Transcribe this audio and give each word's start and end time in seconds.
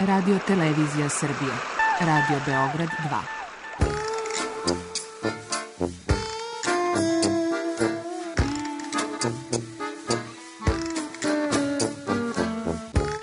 Radio 0.00 0.38
Televizija 0.46 1.08
Srbije. 1.08 1.52
Radio 2.00 2.38
Beograd 2.46 2.88
2. 2.88 3.20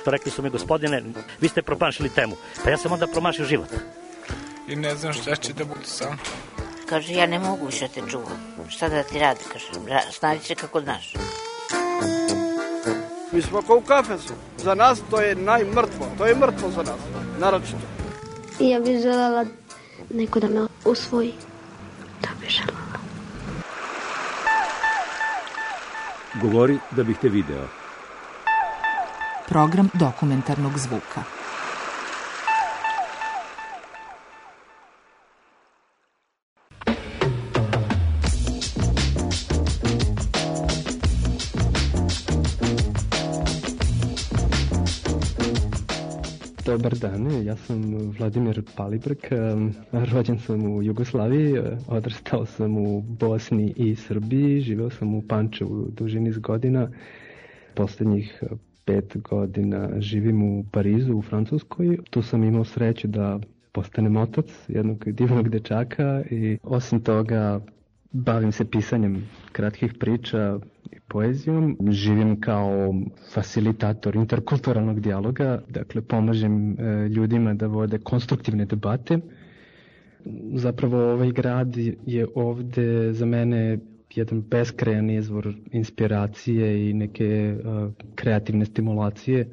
Rekli 0.05 0.31
su 0.31 0.41
mi, 0.41 0.49
gospodine, 0.49 1.03
vi 1.41 1.47
ste 1.47 1.61
promašili 1.61 2.09
temu. 2.09 2.35
Pa 2.63 2.69
ja 2.69 2.77
sam 2.77 2.91
onda 2.91 3.07
promašio 3.07 3.45
život. 3.45 3.69
I 4.67 4.75
ne 4.75 4.95
znam 4.95 5.13
šta 5.13 5.35
će 5.35 5.53
da 5.53 5.65
bude 5.65 5.85
sam. 5.85 6.17
Kaže, 6.89 7.13
ja 7.13 7.25
ne 7.27 7.39
mogu 7.39 7.65
više 7.65 7.87
te 7.87 8.01
čuvam. 8.11 8.55
Šta 8.69 8.89
da 8.89 9.03
ti 9.03 9.19
radi, 9.19 9.39
kaže, 9.51 9.65
snađi 10.11 10.43
se 10.43 10.55
kako 10.55 10.81
znaš. 10.81 11.13
Mi 13.31 13.41
smo 13.41 13.61
kao 13.61 13.75
u 13.75 13.81
kafesu. 13.81 14.33
Za 14.57 14.75
nas 14.75 15.01
to 15.09 15.21
je 15.21 15.35
najmrtvo. 15.35 16.02
To 16.17 16.25
je 16.25 16.35
mrtvo 16.35 16.69
za 16.69 16.83
nas. 16.83 16.99
Naročito. 17.39 17.77
I 18.59 18.69
ja 18.69 18.79
bih 18.79 19.01
želela 19.01 19.45
neko 20.09 20.39
da 20.39 20.47
me 20.47 20.67
usvoji. 20.85 21.33
To 22.21 22.29
bih 22.39 22.49
želela. 22.49 22.97
Govori 26.41 26.77
da 26.91 27.03
bih 27.03 27.17
te 27.21 27.29
video. 27.29 27.67
Program 29.47 29.89
dokumentarnog 29.93 30.77
zvuka. 30.77 31.42
Dobar 46.65 46.95
dan, 46.95 47.45
ja 47.45 47.55
sam 47.55 47.81
Vladimir 48.17 48.61
Palibrk, 48.75 49.27
rođen 49.91 50.39
sam 50.39 50.75
u 50.75 50.83
Jugoslaviji, 50.83 51.55
e, 51.57 51.77
odrastao 51.87 52.45
sam 52.45 52.77
u 52.77 53.01
Bosni 53.01 53.73
i 53.75 53.95
Srbiji, 53.95 54.61
živeo 54.61 54.89
sam 54.89 55.15
u 55.15 55.21
Pančevu 55.21 55.87
duži 55.97 56.19
niz 56.19 56.37
godina, 56.37 56.89
poslednjih 57.75 58.39
e, 58.41 58.55
pet 58.85 59.17
godina 59.17 59.89
živim 59.99 60.43
u 60.43 60.65
Parizu, 60.71 61.15
u 61.15 61.21
Francuskoj. 61.21 61.97
Tu 62.09 62.21
sam 62.21 62.43
imao 62.43 62.63
sreću 62.63 63.07
da 63.07 63.39
postanem 63.71 64.17
otac 64.17 64.45
jednog 64.67 65.11
divnog 65.11 65.49
dečaka 65.49 66.23
i 66.31 66.57
osim 66.63 67.01
toga 67.01 67.59
bavim 68.13 68.51
se 68.51 68.65
pisanjem 68.65 69.15
kratkih 69.51 69.93
priča 69.93 70.59
i 70.91 70.99
poezijom. 70.99 71.77
Živim 71.89 72.41
kao 72.41 72.93
facilitator 73.31 74.15
interkulturalnog 74.15 74.99
dijaloga, 74.99 75.61
dakle 75.69 76.01
pomažem 76.01 76.71
e, 76.71 77.07
ljudima 77.09 77.53
da 77.53 77.67
vode 77.67 77.97
konstruktivne 77.99 78.65
debate. 78.65 79.17
Zapravo 80.53 81.11
ovaj 81.11 81.31
grad 81.31 81.73
je 82.05 82.27
ovde 82.35 83.13
za 83.13 83.25
mene 83.25 83.79
jedan 84.11 84.41
beskrajan 84.41 85.09
izvor 85.09 85.53
inspiracije 85.71 86.89
i 86.89 86.93
neke 86.93 87.55
uh, 87.55 87.91
kreativne 88.15 88.65
stimulacije. 88.65 89.47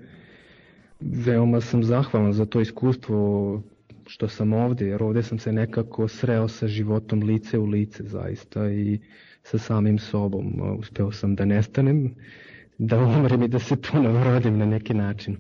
Veoma 1.01 1.61
sam 1.61 1.85
zahvalan 1.85 2.33
za 2.33 2.47
to 2.47 2.61
iskustvo 2.61 3.63
što 4.11 4.29
sam 4.29 4.53
ovde, 4.53 4.87
jer 4.87 5.03
ovde 5.03 5.23
sam 5.23 5.39
se 5.39 5.53
nekako 5.53 6.09
sreo 6.09 6.49
sa 6.49 6.69
životom 6.69 7.23
lice 7.23 7.59
u 7.59 7.67
lice 7.67 8.03
zaista 8.05 8.71
i 8.71 8.99
sa 9.43 9.59
samim 9.59 9.99
sobom. 9.99 10.61
Uh, 10.61 10.79
Uspeo 10.79 11.13
sam 11.13 11.35
da 11.35 11.45
nestanem, 11.45 12.15
da 12.79 12.99
umrem 12.99 13.43
i 13.43 13.49
da 13.49 13.59
se 13.59 13.77
ponovo 13.77 14.25
rodim 14.25 14.59
na 14.59 14.67
neki 14.67 14.95
način. 14.95 15.37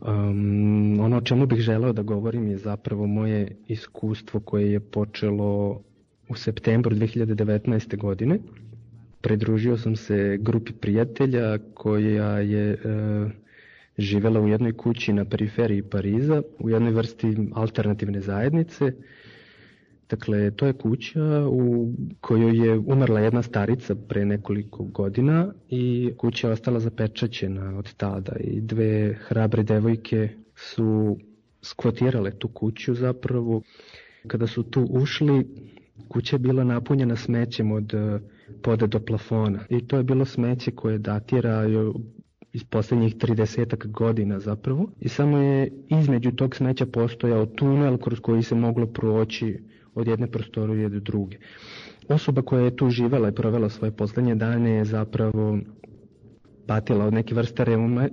Um, 0.00 1.00
ono 1.00 1.16
o 1.16 1.20
čemu 1.20 1.46
bih 1.46 1.58
želeo 1.58 1.92
da 1.92 2.02
govorim 2.02 2.48
je 2.48 2.58
zapravo 2.58 3.06
moje 3.06 3.56
iskustvo 3.68 4.40
koje 4.40 4.72
je 4.72 4.80
počelo 4.80 5.80
u 6.28 6.34
septembru 6.34 6.96
2019. 6.96 7.96
godine. 7.96 8.38
Pridružio 9.20 9.78
sam 9.78 9.96
se 9.96 10.38
grupi 10.40 10.72
prijatelja 10.72 11.58
koja 11.74 12.38
je 12.38 12.72
e, 12.72 12.76
živela 13.98 14.40
u 14.40 14.48
jednoj 14.48 14.72
kući 14.72 15.12
na 15.12 15.24
periferiji 15.24 15.82
Pariza, 15.82 16.42
u 16.58 16.70
jednoj 16.70 16.92
vrsti 16.92 17.26
alternativne 17.54 18.20
zajednice. 18.20 18.92
Dakle, 20.10 20.50
to 20.50 20.66
je 20.66 20.72
kuća 20.72 21.20
u 21.48 21.92
kojoj 22.20 22.66
je 22.66 22.78
umrla 22.78 23.20
jedna 23.20 23.42
starica 23.42 23.94
pre 23.94 24.24
nekoliko 24.24 24.84
godina 24.84 25.52
i 25.68 26.12
kuća 26.16 26.46
je 26.46 26.52
ostala 26.52 26.80
zapečaćena 26.80 27.78
od 27.78 27.94
tada 27.94 28.32
i 28.40 28.60
dve 28.60 29.14
hrabre 29.20 29.62
devojke 29.62 30.28
su 30.56 31.18
skvotirale 31.62 32.30
tu 32.30 32.48
kuću 32.48 32.94
zapravo. 32.94 33.62
Kada 34.26 34.46
su 34.46 34.62
tu 34.62 34.86
ušli, 34.90 35.46
kuća 36.08 36.36
je 36.36 36.40
bila 36.40 36.64
napunjena 36.64 37.16
smećem 37.16 37.72
od 37.72 37.94
e, 37.94 38.18
poda 38.62 38.86
do 38.86 39.00
plafona 39.00 39.64
i 39.70 39.86
to 39.86 39.96
je 39.96 40.02
bilo 40.02 40.24
smeće 40.24 40.70
koje 40.70 40.98
datira 40.98 41.64
iz 42.54 42.64
poslednjih 42.64 43.16
30 43.16 43.86
godina 43.86 44.40
zapravo 44.40 44.88
i 45.00 45.08
samo 45.08 45.38
je 45.38 45.70
između 45.90 46.30
tog 46.32 46.56
smeća 46.56 46.86
postojao 46.86 47.46
tunel 47.46 47.96
kroz 47.96 48.20
koji 48.20 48.42
se 48.42 48.54
moglo 48.54 48.86
proći 48.86 49.58
od 49.94 50.06
jedne 50.06 50.26
prostorije 50.26 50.88
do 50.88 51.00
druge. 51.00 51.36
Osoba 52.08 52.42
koja 52.42 52.64
je 52.64 52.76
tu 52.76 52.90
živela 52.90 53.28
i 53.28 53.34
provela 53.34 53.68
svoje 53.68 53.90
poslednje 53.90 54.34
dane 54.34 54.70
je 54.70 54.84
zapravo 54.84 55.58
patila 56.66 57.04
od 57.04 57.12
neke 57.14 57.34
vrste 57.34 57.64
reuma, 57.64 58.04
e, 58.04 58.10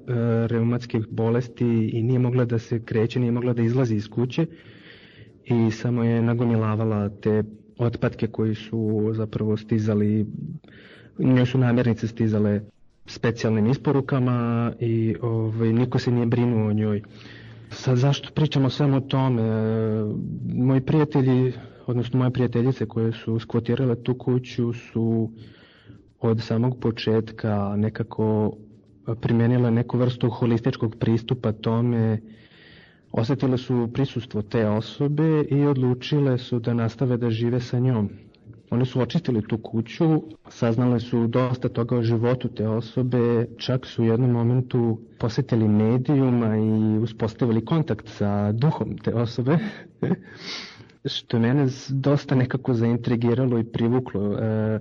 reumatskih 0.47 1.07
bolesti 1.09 1.65
i 1.93 2.03
nije 2.03 2.19
mogla 2.19 2.45
da 2.45 2.59
se 2.59 2.79
kreće, 2.79 3.19
nije 3.19 3.31
mogla 3.31 3.53
da 3.53 3.61
izlazi 3.61 3.95
iz 3.95 4.07
kuće 4.09 4.45
i 5.45 5.71
samo 5.71 6.03
je 6.03 6.21
nagomilavala 6.21 7.09
te 7.09 7.43
otpadke 7.77 8.27
koji 8.27 8.55
su 8.55 9.09
zapravo 9.13 9.57
stizali, 9.57 10.25
njoj 11.19 11.45
su 11.45 11.57
namirnice 11.57 12.07
stizale 12.07 12.61
specijalnim 13.05 13.67
isporukama 13.67 14.37
i 14.79 15.15
ovaj, 15.21 15.73
niko 15.73 15.99
se 15.99 16.11
nije 16.11 16.25
brinuo 16.25 16.67
o 16.67 16.73
njoj. 16.73 17.01
Sad 17.69 17.97
zašto 17.97 18.29
pričamo 18.33 18.69
samo 18.69 18.97
o 18.97 19.01
tome? 19.01 19.43
Moji 20.55 20.81
prijatelji, 20.81 21.53
odnosno 21.87 22.19
moje 22.19 22.31
prijateljice 22.31 22.85
koje 22.85 23.11
su 23.11 23.39
skvotirale 23.39 23.95
tu 23.95 24.13
kuću 24.13 24.73
su 24.73 25.31
od 26.19 26.41
samog 26.41 26.77
početka 26.79 27.75
nekako 27.77 28.53
primenile 29.21 29.71
neku 29.71 29.97
vrstu 29.97 30.29
holističkog 30.29 30.95
pristupa 30.95 31.51
tome 31.51 32.19
Osetile 33.13 33.57
su 33.57 33.89
prisustvo 33.93 34.41
te 34.41 34.67
osobe 34.67 35.43
i 35.43 35.65
odlučile 35.65 36.37
su 36.37 36.59
da 36.59 36.73
nastave 36.73 37.17
da 37.17 37.29
žive 37.29 37.59
sa 37.59 37.79
njom. 37.79 38.09
Oni 38.71 38.85
su 38.85 39.01
očistili 39.01 39.41
tu 39.41 39.57
kuću, 39.57 40.21
saznale 40.49 40.99
su 40.99 41.27
dosta 41.27 41.69
toga 41.69 41.97
o 41.97 42.01
životu 42.01 42.47
te 42.47 42.67
osobe, 42.67 43.45
čak 43.57 43.85
su 43.85 44.03
u 44.03 44.05
jednom 44.05 44.31
momentu 44.31 44.83
posetili 45.19 45.67
medijuma 45.67 46.57
i 46.57 46.97
uspostavili 46.97 47.65
kontakt 47.65 48.07
sa 48.07 48.51
duhom 48.51 48.97
te 48.97 49.13
osobe, 49.13 49.57
što 51.05 51.37
je 51.37 51.41
mene 51.41 51.67
dosta 51.89 52.35
nekako 52.35 52.73
zaintrigiralo 52.73 53.59
i 53.59 53.63
privuklo. 53.63 54.37
E, 54.37 54.79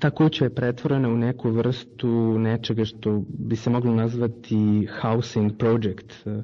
ta 0.00 0.10
kuća 0.10 0.44
je 0.44 0.54
pretvorena 0.54 1.08
u 1.08 1.16
neku 1.16 1.50
vrstu 1.50 2.08
nečega 2.38 2.84
što 2.84 3.22
bi 3.28 3.56
se 3.56 3.70
moglo 3.70 3.94
nazvati 3.94 4.58
housing 5.02 5.52
project. 5.58 6.26
E, 6.26 6.42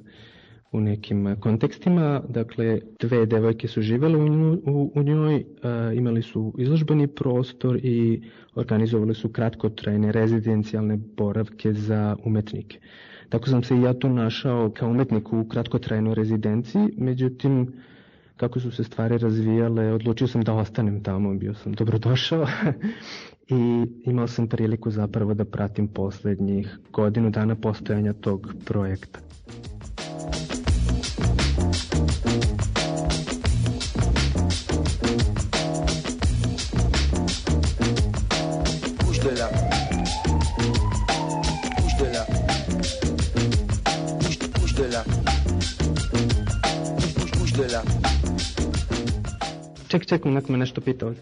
u 0.75 0.81
nekim 0.81 1.27
eh, 1.27 1.37
kontekstima. 1.37 2.23
Dakle, 2.29 2.81
dve 3.01 3.27
devojke 3.27 3.69
su 3.69 3.83
živele 3.83 4.19
u, 4.19 4.29
nju, 4.29 4.53
u, 4.67 4.93
u 4.95 5.03
njoj, 5.03 5.37
e, 5.37 5.45
imali 5.95 6.23
su 6.23 6.55
izložbeni 6.59 7.07
prostor 7.07 7.77
i 7.77 8.23
organizovali 8.55 9.15
su 9.15 9.29
kratkotrajne 9.29 10.13
rezidencijalne 10.13 10.97
boravke 11.17 11.73
za 11.73 12.17
umetnike. 12.25 12.78
Tako 13.28 13.48
sam 13.48 13.63
se 13.63 13.77
i 13.77 13.83
ja 13.83 13.95
tu 13.95 14.09
našao 14.09 14.71
kao 14.71 14.91
umetnik 14.91 15.33
u 15.33 15.45
kratkotrajnoj 15.45 16.15
rezidenciji, 16.15 16.89
međutim, 16.97 17.72
kako 18.37 18.60
su 18.60 18.71
se 18.71 18.84
stvari 18.84 19.19
razvijale, 19.19 19.93
odlučio 19.93 20.27
sam 20.27 20.43
da 20.43 20.54
ostanem 20.54 21.03
tamo, 21.03 21.34
bio 21.34 21.54
sam 21.54 21.72
dobrodošao 21.72 22.47
i 23.48 23.87
imao 24.04 24.27
sam 24.27 24.48
priliku 24.48 24.91
zapravo 24.91 25.34
da 25.34 25.45
pratim 25.45 25.89
poslednjih 25.89 26.78
godinu 26.93 27.31
dana 27.31 27.54
postojanja 27.54 28.13
tog 28.13 28.54
projekta. 28.65 29.21
Ček, 50.04 50.21
ček, 50.21 50.24
neko 50.24 50.53
me 50.53 50.59
nešto 50.59 50.80
pitao. 50.80 51.15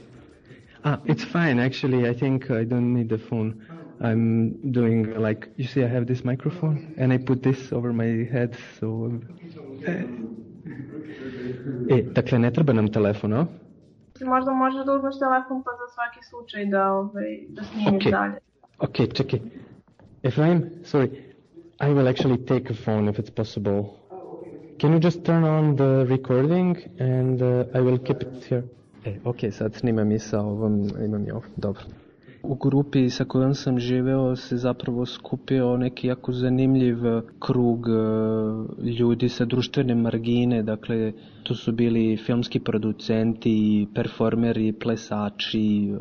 Ah, 0.83 0.99
it's 1.05 1.25
fine, 1.25 1.67
actually, 1.67 2.11
I 2.11 2.19
think 2.19 2.51
I 2.51 2.65
don't 2.65 2.93
need 2.95 3.09
the 3.09 3.19
phone. 3.19 3.55
I'm 4.01 4.51
doing 4.73 5.15
like 5.19 5.49
you 5.57 5.67
see 5.67 5.85
I 5.85 5.89
have 5.89 6.07
this 6.07 6.25
microphone 6.25 6.95
and 6.99 7.13
I 7.13 7.19
put 7.19 7.43
this 7.43 7.73
over 7.73 7.93
my 7.93 8.27
head 8.33 8.57
so 8.81 9.11
E, 11.91 12.03
dakle 12.03 12.39
ne 12.39 12.51
treba 12.51 12.73
nam 12.73 12.89
telefon, 12.89 13.33
a? 13.33 13.47
Možda 14.25 14.53
možeš 14.53 14.87
da 14.87 14.93
uzmeš 14.93 15.19
telefon 15.19 15.63
pa 15.63 15.71
za 15.71 15.87
svaki 15.95 16.21
slučaj 16.31 16.67
da, 16.67 16.93
ovaj, 16.93 17.39
da 17.49 17.63
snimiš 17.63 18.05
Okay. 18.05 18.11
dalje. 18.11 18.39
Okay, 18.79 19.15
čekaj. 19.15 19.41
If 20.23 20.39
I'm 20.39 20.85
sorry, 20.85 21.09
I 21.81 21.93
will 21.93 22.09
actually 22.09 22.45
take 22.47 22.71
a 22.71 22.75
phone 22.85 23.11
if 23.11 23.19
it's 23.19 23.35
possible. 23.35 23.85
Can 24.79 24.93
you 24.93 24.99
just 24.99 25.25
turn 25.25 25.45
on 25.45 25.77
the 25.77 26.07
recording 26.09 26.77
and 26.99 27.41
uh, 27.41 27.65
I 27.75 27.81
will 27.81 27.99
keep 27.99 28.23
it 28.23 28.45
here. 28.49 28.65
E, 29.05 29.19
ok, 29.25 29.51
sad 29.51 29.75
snimam 29.75 30.13
i 30.13 30.19
sa 30.19 30.41
ovom, 30.41 30.89
imam 31.05 31.27
i 31.27 31.31
ovo, 31.31 31.43
dobro. 31.57 31.85
U 32.43 32.55
grupi 32.55 33.11
sa 33.11 33.25
kojom 33.25 33.55
sam 33.55 33.79
živeo 33.79 34.37
se 34.37 34.57
zapravo 34.57 35.07
skupio 35.07 35.77
neki 35.77 36.07
jako 36.07 36.33
zanimljiv 36.33 36.97
krug 37.39 37.87
e, 37.89 37.93
ljudi 38.91 39.29
sa 39.29 39.45
društvene 39.45 39.95
margine, 39.95 40.63
dakle 40.63 41.13
tu 41.43 41.55
su 41.55 41.73
bili 41.73 42.17
filmski 42.17 42.61
producenti, 42.61 43.87
performeri, 43.95 44.73
plesači, 44.73 45.93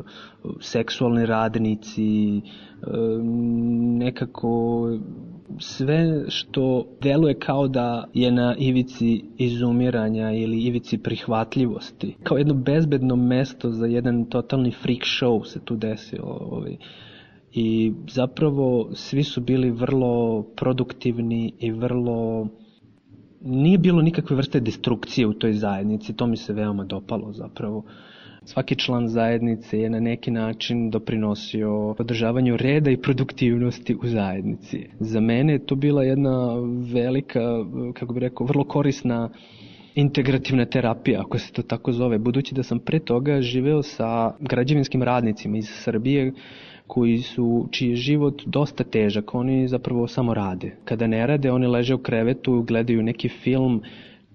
seksualni 0.60 1.26
radnici, 1.26 2.38
e, 2.38 2.42
nekako 3.98 4.88
sve 5.58 6.24
što 6.28 6.86
deluje 7.00 7.34
kao 7.34 7.68
da 7.68 8.04
je 8.14 8.32
na 8.32 8.54
ivici 8.58 9.24
izumiranja 9.38 10.32
ili 10.32 10.62
ivici 10.62 10.98
prihvatljivosti. 10.98 12.16
Kao 12.22 12.38
jedno 12.38 12.54
bezbedno 12.54 13.16
mesto 13.16 13.70
za 13.70 13.86
jedan 13.86 14.24
totalni 14.24 14.70
freak 14.70 15.02
show 15.02 15.44
se 15.44 15.60
tu 15.64 15.76
desilo. 15.76 16.38
Ovaj. 16.50 16.76
I 17.52 17.92
zapravo 18.08 18.90
svi 18.94 19.24
su 19.24 19.40
bili 19.40 19.70
vrlo 19.70 20.42
produktivni 20.56 21.52
i 21.58 21.70
vrlo 21.70 22.48
nije 23.44 23.78
bilo 23.78 24.02
nikakve 24.02 24.36
vrste 24.36 24.60
destrukcije 24.60 25.26
u 25.26 25.32
toj 25.32 25.52
zajednici, 25.52 26.16
to 26.16 26.26
mi 26.26 26.36
se 26.36 26.52
veoma 26.52 26.84
dopalo 26.84 27.32
zapravo. 27.32 27.84
Svaki 28.44 28.76
član 28.76 29.08
zajednice 29.08 29.78
je 29.78 29.90
na 29.90 30.00
neki 30.00 30.30
način 30.30 30.90
doprinosio 30.90 31.90
održavanju 31.98 32.56
reda 32.56 32.90
i 32.90 32.96
produktivnosti 32.96 33.94
u 33.94 34.06
zajednici. 34.06 34.86
Za 35.00 35.20
mene 35.20 35.52
je 35.52 35.66
to 35.66 35.74
bila 35.74 36.04
jedna 36.04 36.54
velika, 36.92 37.40
kako 37.94 38.12
bih 38.14 38.20
rekao, 38.20 38.46
vrlo 38.46 38.64
korisna 38.64 39.30
integrativna 39.94 40.64
terapija, 40.64 41.20
ako 41.20 41.38
se 41.38 41.52
to 41.52 41.62
tako 41.62 41.92
zove, 41.92 42.18
budući 42.18 42.54
da 42.54 42.62
sam 42.62 42.78
pre 42.78 42.98
toga 42.98 43.40
živeo 43.40 43.82
sa 43.82 44.32
građevinskim 44.40 45.02
radnicima 45.02 45.56
iz 45.56 45.68
Srbije 45.68 46.32
koji 46.86 47.18
su, 47.18 47.68
čiji 47.70 47.90
je 47.90 47.96
život 47.96 48.42
dosta 48.46 48.84
težak, 48.84 49.34
oni 49.34 49.68
zapravo 49.68 50.06
samo 50.08 50.34
rade. 50.34 50.76
Kada 50.84 51.06
ne 51.06 51.26
rade, 51.26 51.52
oni 51.52 51.66
leže 51.66 51.94
u 51.94 51.98
krevetu, 51.98 52.62
gledaju 52.62 53.02
neki 53.02 53.28
film 53.28 53.82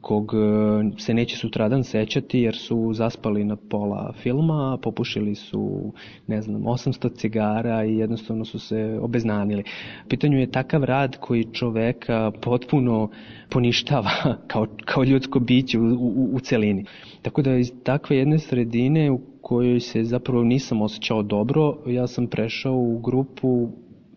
kog 0.07 0.33
e, 0.33 0.99
se 0.99 1.13
neće 1.13 1.37
sutradan 1.37 1.83
sećati 1.83 2.39
jer 2.39 2.55
su 2.55 2.93
zaspali 2.93 3.43
na 3.43 3.55
pola 3.55 4.13
filma, 4.23 4.77
popušili 4.81 5.35
su, 5.35 5.93
ne 6.27 6.41
znam, 6.41 6.61
800 6.61 7.15
cigara 7.15 7.85
i 7.85 7.97
jednostavno 7.97 8.45
su 8.45 8.59
se 8.59 8.99
obeznanili. 9.01 9.63
Pitanju 10.09 10.39
je 10.39 10.51
takav 10.51 10.83
rad 10.83 11.17
koji 11.19 11.43
čoveka 11.53 12.31
potpuno 12.41 13.09
poništava 13.49 14.11
kao, 14.51 14.67
kao 14.85 15.03
ljudsko 15.03 15.39
biće 15.39 15.79
u, 15.79 15.83
u, 15.83 16.29
u 16.33 16.39
celini. 16.39 16.85
Tako 17.21 17.41
da 17.41 17.55
iz 17.55 17.71
takve 17.83 18.17
jedne 18.17 18.39
sredine 18.39 19.11
u 19.11 19.19
kojoj 19.41 19.79
se 19.79 20.03
zapravo 20.03 20.43
nisam 20.43 20.81
osjećao 20.81 21.23
dobro, 21.23 21.77
ja 21.85 22.07
sam 22.07 22.27
prešao 22.27 22.75
u 22.75 22.99
grupu 22.99 23.69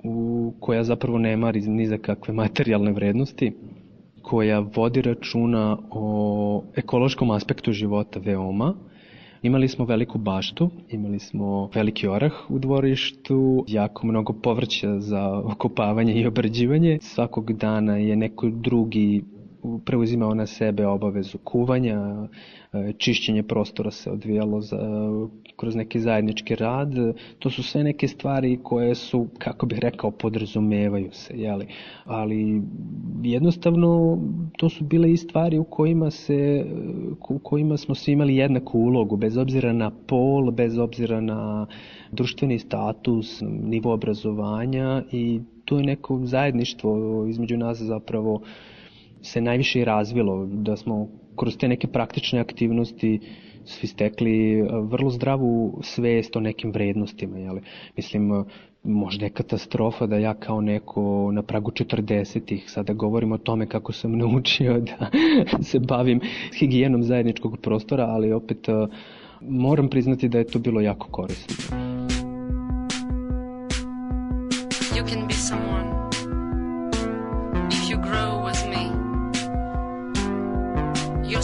u, 0.04 0.52
koja 0.60 0.84
zapravo 0.84 1.18
nema 1.18 1.52
ni 1.52 1.86
za 1.86 1.98
kakve 1.98 2.34
materijalne 2.34 2.92
vrednosti 2.92 3.52
koja 4.22 4.58
vodi 4.76 5.02
računa 5.02 5.78
o 5.90 6.64
ekološkom 6.76 7.30
aspektu 7.30 7.72
života 7.72 8.20
veoma. 8.20 8.74
Imali 9.42 9.68
smo 9.68 9.84
veliku 9.84 10.18
baštu, 10.18 10.70
imali 10.88 11.18
smo 11.18 11.70
veliki 11.74 12.08
orah 12.08 12.32
u 12.48 12.58
dvorištu, 12.58 13.64
jako 13.68 14.06
mnogo 14.06 14.32
povrća 14.32 14.98
za 15.00 15.42
okopavanje 15.44 16.14
i 16.14 16.26
obrađivanje. 16.26 16.98
Svakog 17.02 17.52
dana 17.52 17.96
je 17.96 18.16
neko 18.16 18.50
drugi 18.50 19.22
preuzimao 19.84 20.34
na 20.34 20.46
sebe 20.46 20.86
obavezu 20.86 21.38
kuvanja, 21.44 22.28
čišćenje 22.98 23.42
prostora 23.42 23.90
se 23.90 24.10
odvijalo 24.10 24.60
za, 24.60 24.78
kroz 25.56 25.74
neki 25.74 26.00
zajednički 26.00 26.54
rad. 26.54 26.94
To 27.38 27.50
su 27.50 27.62
sve 27.62 27.84
neke 27.84 28.08
stvari 28.08 28.58
koje 28.62 28.94
su, 28.94 29.26
kako 29.38 29.66
bih 29.66 29.78
rekao, 29.78 30.10
podrazumevaju 30.10 31.08
se, 31.12 31.34
jeli? 31.36 31.66
ali 32.04 32.62
jednostavno 33.22 34.18
to 34.56 34.68
su 34.68 34.84
bile 34.84 35.12
i 35.12 35.16
stvari 35.16 35.58
u 35.58 35.64
kojima, 35.64 36.10
se, 36.10 36.66
u 37.28 37.38
kojima 37.38 37.76
smo 37.76 37.94
svi 37.94 38.12
imali 38.12 38.36
jednaku 38.36 38.78
ulogu, 38.78 39.16
bez 39.16 39.36
obzira 39.36 39.72
na 39.72 39.90
pol, 40.06 40.50
bez 40.50 40.78
obzira 40.78 41.20
na 41.20 41.66
društveni 42.12 42.58
status, 42.58 43.42
nivo 43.42 43.92
obrazovanja 43.92 45.02
i 45.12 45.40
to 45.64 45.76
je 45.76 45.84
neko 45.84 46.20
zajedništvo 46.24 47.26
između 47.28 47.56
nas 47.56 47.78
zapravo 47.78 48.40
se 49.22 49.40
najviše 49.40 49.80
i 49.80 49.84
razvilo, 49.84 50.46
da 50.46 50.76
smo 50.76 51.08
kroz 51.36 51.56
te 51.56 51.68
neke 51.68 51.86
praktične 51.86 52.40
aktivnosti 52.40 53.20
svi 53.64 53.86
stekli 53.86 54.62
vrlo 54.82 55.10
zdravu 55.10 55.78
svest 55.82 56.36
o 56.36 56.40
nekim 56.40 56.72
vrednostima. 56.72 57.38
Jeli? 57.38 57.60
Mislim, 57.96 58.44
možda 58.82 59.24
je 59.24 59.30
katastrofa 59.30 60.06
da 60.06 60.16
ja 60.16 60.34
kao 60.34 60.60
neko 60.60 61.30
na 61.32 61.42
pragu 61.42 61.70
40-ih 61.70 62.70
sada 62.70 62.92
govorim 62.92 63.32
o 63.32 63.38
tome 63.38 63.66
kako 63.66 63.92
sam 63.92 64.18
naučio 64.18 64.80
da 64.80 65.10
se 65.62 65.78
bavim 65.78 66.20
higijenom 66.58 67.02
zajedničkog 67.02 67.58
prostora, 67.62 68.04
ali 68.04 68.32
opet 68.32 68.66
moram 69.40 69.88
priznati 69.88 70.28
da 70.28 70.38
je 70.38 70.44
to 70.44 70.58
bilo 70.58 70.80
jako 70.80 71.06
korisno. 71.10 71.54
You 74.94 75.06
can 75.06 75.26
be 75.28 75.34
someone 75.34 75.89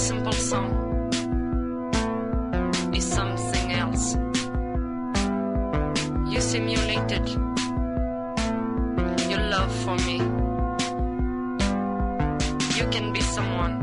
simple 0.07 0.33
song 0.33 0.71
is 2.95 3.05
something 3.19 3.73
else. 3.73 4.15
You 6.31 6.41
simulated 6.41 7.27
your 9.31 9.43
love 9.55 9.73
for 9.85 9.97
me. 10.07 10.19
You 12.79 12.87
can 12.95 13.13
be 13.13 13.21
someone 13.21 13.75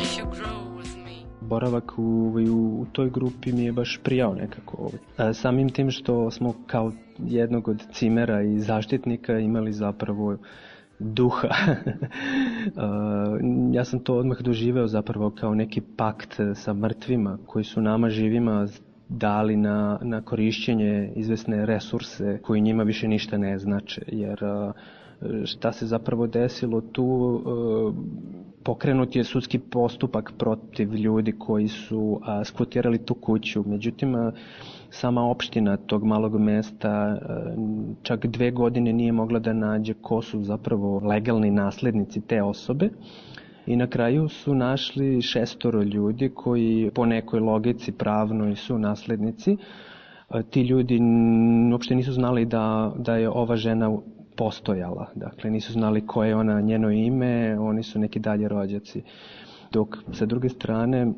if 0.00 0.16
you 0.16 0.24
grow 0.24 0.58
with 0.78 0.96
me. 1.04 1.26
boravak 1.40 1.98
u, 1.98 2.02
u, 2.02 2.80
u 2.80 2.86
toj 2.92 3.10
grupi 3.10 3.52
mi 3.52 3.64
je 3.64 3.72
baš 3.72 4.00
prijao 4.02 4.34
nekako. 4.34 4.90
A, 5.16 5.32
samim 5.32 5.68
tim 5.70 5.90
što 5.90 6.30
smo 6.30 6.54
kao 6.66 6.92
jednog 7.18 7.68
od 7.68 7.82
cimera 7.92 8.42
i 8.42 8.60
zaštitnika 8.60 9.38
imali 9.38 9.72
zapravo 9.72 10.36
duha. 10.98 11.48
ja 13.76 13.84
sam 13.84 14.00
to 14.00 14.16
odmah 14.16 14.40
doživeo 14.40 14.86
zapravo 14.86 15.30
kao 15.30 15.54
neki 15.54 15.80
pakt 15.80 16.40
sa 16.54 16.72
mrtvima 16.72 17.38
koji 17.46 17.64
su 17.64 17.80
nama 17.80 18.10
živima 18.10 18.66
dali 19.08 19.56
na, 19.56 19.98
na 20.02 20.22
korišćenje 20.22 21.12
izvesne 21.16 21.66
resurse 21.66 22.38
koji 22.42 22.60
njima 22.60 22.82
više 22.82 23.08
ništa 23.08 23.38
ne 23.38 23.58
znače. 23.58 24.02
Jer 24.06 24.38
šta 25.44 25.72
se 25.72 25.86
zapravo 25.86 26.26
desilo 26.26 26.80
tu 26.80 27.42
pokrenut 28.68 29.16
je 29.16 29.24
sudski 29.24 29.58
postupak 29.58 30.32
protiv 30.38 30.94
ljudi 30.94 31.32
koji 31.32 31.68
su 31.68 32.20
a, 32.24 32.44
skvotirali 32.44 32.98
tu 32.98 33.14
kuću. 33.14 33.62
Međutim, 33.66 34.14
a, 34.14 34.32
sama 34.90 35.22
opština 35.30 35.76
tog 35.76 36.04
malog 36.04 36.36
mesta 36.40 36.90
a, 36.90 37.18
čak 38.02 38.26
dve 38.26 38.50
godine 38.50 38.92
nije 38.92 39.12
mogla 39.12 39.38
da 39.38 39.52
nađe 39.52 39.94
ko 39.94 40.22
su 40.22 40.42
zapravo 40.42 41.00
legalni 41.04 41.50
naslednici 41.50 42.20
te 42.20 42.42
osobe. 42.42 42.90
I 43.66 43.76
na 43.76 43.86
kraju 43.86 44.28
su 44.28 44.54
našli 44.54 45.22
šestoro 45.22 45.82
ljudi 45.82 46.28
koji 46.34 46.90
po 46.94 47.06
nekoj 47.06 47.40
logici 47.40 47.92
pravnoj 47.92 48.56
su 48.56 48.78
naslednici. 48.78 49.56
Ti 50.50 50.62
ljudi 50.62 51.00
uopšte 51.72 51.94
nisu 51.94 52.12
znali 52.12 52.44
da, 52.44 52.92
da 52.98 53.16
je 53.16 53.28
ova 53.30 53.56
žena 53.56 53.90
postojala. 54.38 55.06
Dakle, 55.14 55.50
nisu 55.50 55.72
znali 55.72 56.06
koje 56.06 56.28
je 56.28 56.36
ona 56.36 56.60
njeno 56.60 56.90
ime, 56.90 57.58
oni 57.58 57.82
su 57.82 57.98
neki 57.98 58.18
dalje 58.18 58.48
rođaci. 58.48 59.02
Dok 59.72 59.96
sa 60.12 60.26
druge 60.26 60.48
strane 60.48 61.12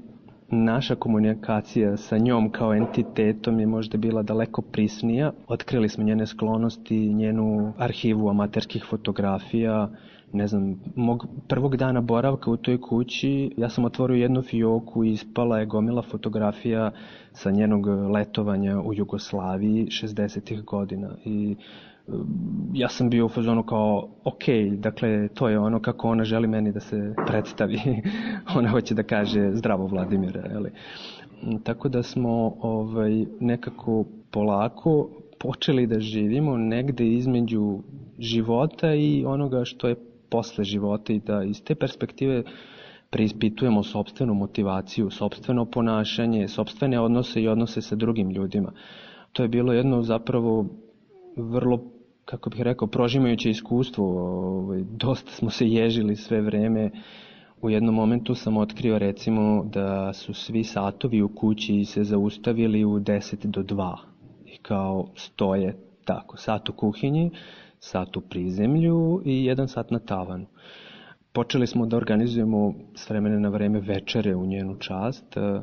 naša 0.51 0.95
komunikacija 0.95 1.97
sa 1.97 2.19
njom 2.19 2.51
kao 2.51 2.75
entitetom 2.75 3.61
je 3.61 3.67
možda 3.67 3.99
bila 3.99 4.23
daleko 4.23 4.63
prisnija. 4.63 5.33
Otkrili 5.49 5.89
smo 5.89 6.05
njene 6.05 6.27
sklonosti, 6.27 7.15
njenu 7.15 7.73
arhivu 7.79 8.29
amaterskih 8.29 8.85
fotografija, 8.91 9.91
ne 10.33 10.47
znam, 10.47 10.81
mog 10.97 11.27
prvog 11.49 11.77
dana 11.77 12.01
boravka 12.01 12.51
u 12.51 12.57
toj 12.57 12.81
kući, 12.81 13.51
ja 13.57 13.69
sam 13.69 13.85
otvorio 13.85 14.23
jednu 14.23 14.43
fioku 14.43 15.05
i 15.05 15.13
ispala 15.13 15.59
je 15.59 15.67
gomila 15.67 16.03
fotografija 16.03 16.91
sa 17.33 17.51
njenog 17.51 17.87
letovanja 17.87 18.81
u 18.81 18.95
Jugoslaviji 18.95 19.87
60. 19.87 20.65
godina 20.65 21.11
i 21.25 21.57
ja 22.73 22.89
sam 22.89 23.11
bio 23.11 23.27
u 23.27 23.29
fazonu 23.29 23.63
kao, 23.63 24.09
ok, 24.25 24.45
dakle, 24.73 25.29
to 25.29 25.49
je 25.49 25.59
ono 25.59 25.81
kako 25.81 26.09
ona 26.09 26.25
želi 26.25 26.49
meni 26.49 26.73
da 26.73 26.81
se 26.81 27.15
predstavi. 27.27 27.81
ona 28.57 28.69
hoće 28.69 28.95
da 28.95 29.03
kaže 29.03 29.51
zdravo 29.53 29.87
Vladimira, 29.87 30.47
jeli. 30.51 30.71
Tako 31.63 31.89
da 31.89 32.03
smo 32.03 32.57
ovaj, 32.61 33.25
nekako 33.41 34.05
polako 34.31 35.11
počeli 35.39 35.87
da 35.87 36.01
živimo 36.01 36.57
negde 36.57 37.07
između 37.07 37.79
života 38.19 38.95
i 38.95 39.25
onoga 39.27 39.65
što 39.65 39.89
je 39.89 39.97
posle 40.31 40.65
života 40.65 41.13
i 41.13 41.21
da 41.21 41.43
iz 41.45 41.65
te 41.65 41.75
perspektive 41.75 42.43
preispitujemo 43.11 43.83
sobstvenu 43.83 44.35
motivaciju, 44.35 45.11
sobstveno 45.11 45.65
ponašanje, 45.65 46.49
sobstvene 46.49 47.01
odnose 47.01 47.43
i 47.43 47.49
odnose 47.49 47.83
sa 47.83 47.97
drugim 47.97 48.31
ljudima. 48.31 48.73
To 49.33 49.43
je 49.43 49.49
bilo 49.49 49.73
jedno 49.73 50.03
zapravo 50.03 50.67
vrlo 51.41 51.81
kako 52.31 52.51
bih 52.51 52.61
rekao, 52.61 52.89
prožimajuće 52.89 53.51
iskustvo. 53.51 54.05
Ovaj, 54.59 54.83
dosta 54.91 55.31
smo 55.31 55.51
se 55.51 55.69
ježili 55.69 56.17
sve 56.17 56.41
vreme. 56.41 56.91
U 57.63 57.71
jednom 57.71 57.95
momentu 57.95 58.35
sam 58.35 58.57
otkrio 58.57 58.99
recimo 58.99 59.65
da 59.65 60.13
su 60.13 60.35
svi 60.35 60.65
satovi 60.65 61.23
u 61.23 61.29
kući 61.29 61.85
se 61.85 62.05
zaustavili 62.05 62.85
u 62.85 63.01
10 63.01 63.47
do 63.47 63.63
2. 63.63 63.97
I 64.47 64.59
kao 64.59 65.09
stoje 65.15 65.77
tako, 66.05 66.37
sat 66.37 66.69
u 66.69 66.73
kuhinji, 66.73 67.31
sat 67.79 68.17
u 68.17 68.21
prizemlju 68.21 69.23
i 69.25 69.45
jedan 69.45 69.69
sat 69.69 69.91
na 69.91 69.99
tavanu. 69.99 70.47
Počeli 71.33 71.67
smo 71.67 71.87
da 71.87 71.97
organizujemo 71.97 72.75
s 72.95 73.11
vremena 73.11 73.39
na 73.39 73.49
vreme 73.49 73.81
večere 73.81 74.35
u 74.37 74.47
njenu 74.47 74.77
čast, 74.79 75.37
eh, 75.37 75.61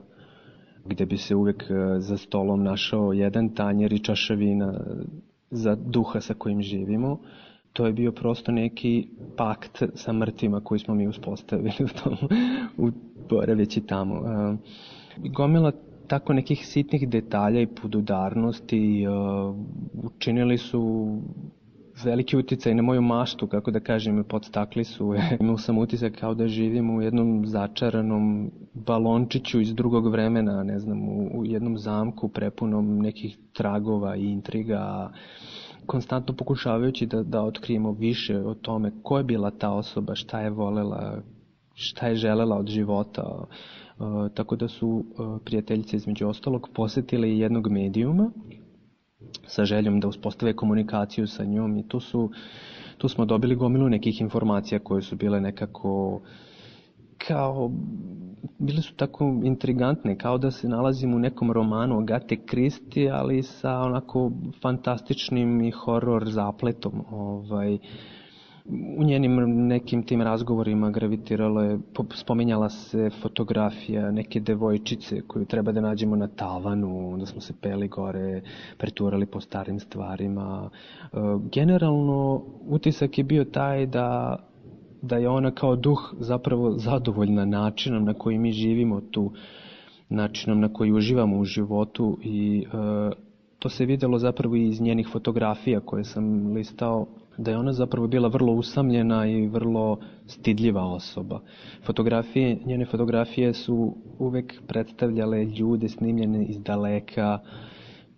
gde 0.86 1.06
bi 1.06 1.18
se 1.18 1.36
uvek 1.36 1.64
eh, 1.64 2.00
za 2.00 2.18
stolom 2.18 2.64
našao 2.64 3.14
jedan 3.14 3.50
tanjer 3.50 3.94
i 3.94 4.00
čaša 4.00 4.34
vina 4.34 4.80
za 5.52 5.76
duha 5.76 6.22
sa 6.22 6.34
kojim 6.34 6.62
živimo. 6.62 7.20
To 7.74 7.86
je 7.86 7.94
bio 7.94 8.12
prosto 8.12 8.52
neki 8.52 9.08
pakt 9.38 9.84
sa 9.96 10.14
mrtvima 10.14 10.62
koji 10.62 10.80
smo 10.80 10.96
mi 10.96 11.08
uspostavili 11.08 11.74
u 11.80 11.88
tom, 11.88 12.18
u 12.78 12.92
boraveći 13.30 13.82
tamo. 13.82 14.22
Gomila 15.18 15.72
tako 16.08 16.34
nekih 16.34 16.68
sitnih 16.68 17.10
detalja 17.10 17.62
i 17.62 17.68
podudarnosti 17.68 19.06
učinili 20.04 20.58
su 20.58 21.08
veliki 22.04 22.38
uticaj 22.38 22.76
na 22.76 22.82
moju 22.82 23.02
maštu, 23.02 23.48
kako 23.48 23.72
da 23.72 23.80
kažem, 23.80 24.24
podstakli 24.24 24.84
su. 24.84 25.14
Imao 25.42 25.58
sam 25.58 25.78
utisak 25.78 26.14
kao 26.20 26.34
da 26.34 26.48
živim 26.48 26.98
u 26.98 27.02
jednom 27.02 27.46
začaranom 27.46 28.52
balončiću 28.74 29.62
iz 29.62 29.76
drugog 29.76 30.12
vremena, 30.12 30.64
ne 30.64 30.80
znam, 30.80 31.10
u, 31.10 31.46
jednom 31.46 31.78
zamku 31.78 32.28
prepunom 32.28 33.00
nekih 33.00 33.38
tragova 33.54 34.16
i 34.16 34.26
intriga, 34.26 35.12
konstantno 35.86 36.36
pokušavajući 36.36 37.06
da, 37.06 37.24
da 37.24 37.42
otkrijemo 37.44 37.92
više 37.92 38.40
o 38.40 38.54
tome 38.54 38.92
ko 39.04 39.18
je 39.18 39.24
bila 39.24 39.52
ta 39.52 39.72
osoba, 39.72 40.16
šta 40.16 40.42
je 40.42 40.50
volela, 40.50 41.22
šta 41.74 42.08
je 42.08 42.16
želela 42.16 42.58
od 42.58 42.68
života. 42.68 43.46
Tako 44.34 44.56
da 44.56 44.68
su 44.68 45.06
prijateljice 45.46 45.96
između 45.96 46.28
ostalog 46.28 46.70
posetile 46.74 47.30
i 47.30 47.40
jednog 47.40 47.72
medijuma 47.72 48.32
sa 49.48 49.66
željom 49.66 50.00
da 50.00 50.08
uspostave 50.08 50.54
komunikaciju 50.56 51.28
sa 51.28 51.44
njom 51.44 51.78
i 51.78 51.88
tu 51.88 52.00
su 52.00 52.32
tu 52.98 53.10
smo 53.10 53.26
dobili 53.26 53.56
gomilu 53.56 53.90
nekih 53.90 54.22
informacija 54.22 54.80
koje 54.80 55.02
su 55.02 55.16
bile 55.16 55.42
nekako 55.42 56.22
kao 57.18 57.72
bile 58.60 58.82
su 58.82 58.94
tako 58.96 59.42
intrigantne 59.44 60.18
kao 60.18 60.38
da 60.38 60.52
se 60.52 60.70
nalazimo 60.70 61.16
u 61.16 61.20
nekom 61.20 61.52
romanu 61.52 62.00
Agate 62.00 62.36
Kristi 62.46 63.10
ali 63.10 63.44
sa 63.44 63.80
onako 63.80 64.32
fantastičnim 64.62 65.62
i 65.62 65.72
horor 65.72 66.30
zapletom 66.30 67.04
ovaj 67.12 67.78
u 68.98 69.04
njenim 69.04 69.68
nekim 69.68 70.04
tim 70.04 70.22
razgovorima 70.22 70.92
gravitiralo 70.92 71.62
je, 71.62 71.80
spominjala 72.14 72.70
se 72.70 73.10
fotografija 73.22 74.12
neke 74.12 74.40
devojčice 74.40 75.22
koju 75.22 75.46
treba 75.46 75.72
da 75.72 75.82
nađemo 75.82 76.16
na 76.16 76.28
tavanu, 76.28 77.14
onda 77.14 77.26
smo 77.26 77.42
se 77.42 77.54
peli 77.62 77.88
gore, 77.88 78.42
preturali 78.78 79.26
po 79.26 79.40
starim 79.40 79.80
stvarima. 79.80 80.70
E, 81.04 81.18
generalno, 81.52 82.44
utisak 82.68 83.18
je 83.18 83.24
bio 83.24 83.46
taj 83.46 83.86
da 83.86 84.38
da 85.02 85.18
je 85.18 85.30
ona 85.30 85.52
kao 85.52 85.76
duh 85.76 86.14
zapravo 86.20 86.72
zadovoljna 86.72 87.46
načinom 87.46 88.06
na 88.06 88.14
koji 88.14 88.38
mi 88.38 88.52
živimo 88.52 89.02
tu, 89.02 89.32
načinom 90.10 90.60
na 90.60 90.74
koji 90.74 90.92
uživamo 90.92 91.40
u 91.40 91.46
životu 91.46 92.18
i 92.24 92.66
e, 92.74 93.12
to 93.60 93.70
se 93.70 93.86
videlo 93.86 94.20
zapravo 94.20 94.56
i 94.56 94.68
iz 94.68 94.82
njenih 94.82 95.08
fotografija 95.12 95.80
koje 95.80 96.04
sam 96.04 96.54
listao 96.54 97.08
da 97.38 97.52
je 97.52 97.58
ona 97.58 97.74
zapravo 97.74 98.08
bila 98.08 98.28
vrlo 98.28 98.54
usamljena 98.54 99.26
i 99.28 99.48
vrlo 99.48 99.98
stidljiva 100.26 100.86
osoba. 100.86 101.42
Fotografije, 101.86 102.58
njene 102.66 102.86
fotografije 102.86 103.54
su 103.54 103.96
uvek 104.20 104.62
predstavljale 104.68 105.46
ljude 105.46 105.90
snimljene 105.90 106.46
iz 106.46 106.62
daleka, 106.62 107.40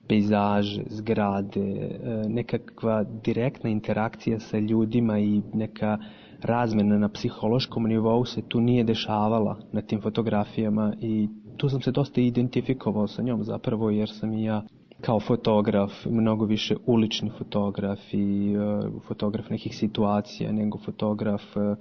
pejzaže, 0.08 0.84
zgrade, 0.90 1.62
e, 1.62 2.24
nekakva 2.30 3.04
direktna 3.04 3.70
interakcija 3.70 4.40
sa 4.40 4.60
ljudima 4.60 5.20
i 5.20 5.42
neka 5.54 5.98
razmena 6.42 6.98
na 6.98 7.10
psihološkom 7.10 7.84
nivou 7.84 8.26
se 8.26 8.42
tu 8.42 8.62
nije 8.62 8.84
dešavala 8.84 9.58
na 9.72 9.82
tim 9.82 10.02
fotografijama 10.02 10.94
i 11.02 11.28
tu 11.58 11.70
sam 11.70 11.82
se 11.82 11.92
dosta 11.92 12.22
identifikovao 12.22 13.08
sa 13.08 13.22
njom 13.22 13.44
zapravo 13.44 13.90
jer 13.90 14.10
sam 14.10 14.34
i 14.34 14.44
ja 14.44 14.64
kao 15.02 15.20
fotograf, 15.20 16.06
mnogo 16.06 16.46
više 16.46 16.76
ulični 16.86 17.32
fotograf 17.38 18.00
i 18.14 18.56
uh, 18.58 19.02
fotograf 19.08 19.50
nekih 19.50 19.76
situacija 19.76 20.52
nego 20.52 20.78
fotograf 20.78 21.44
uh, 21.56 21.78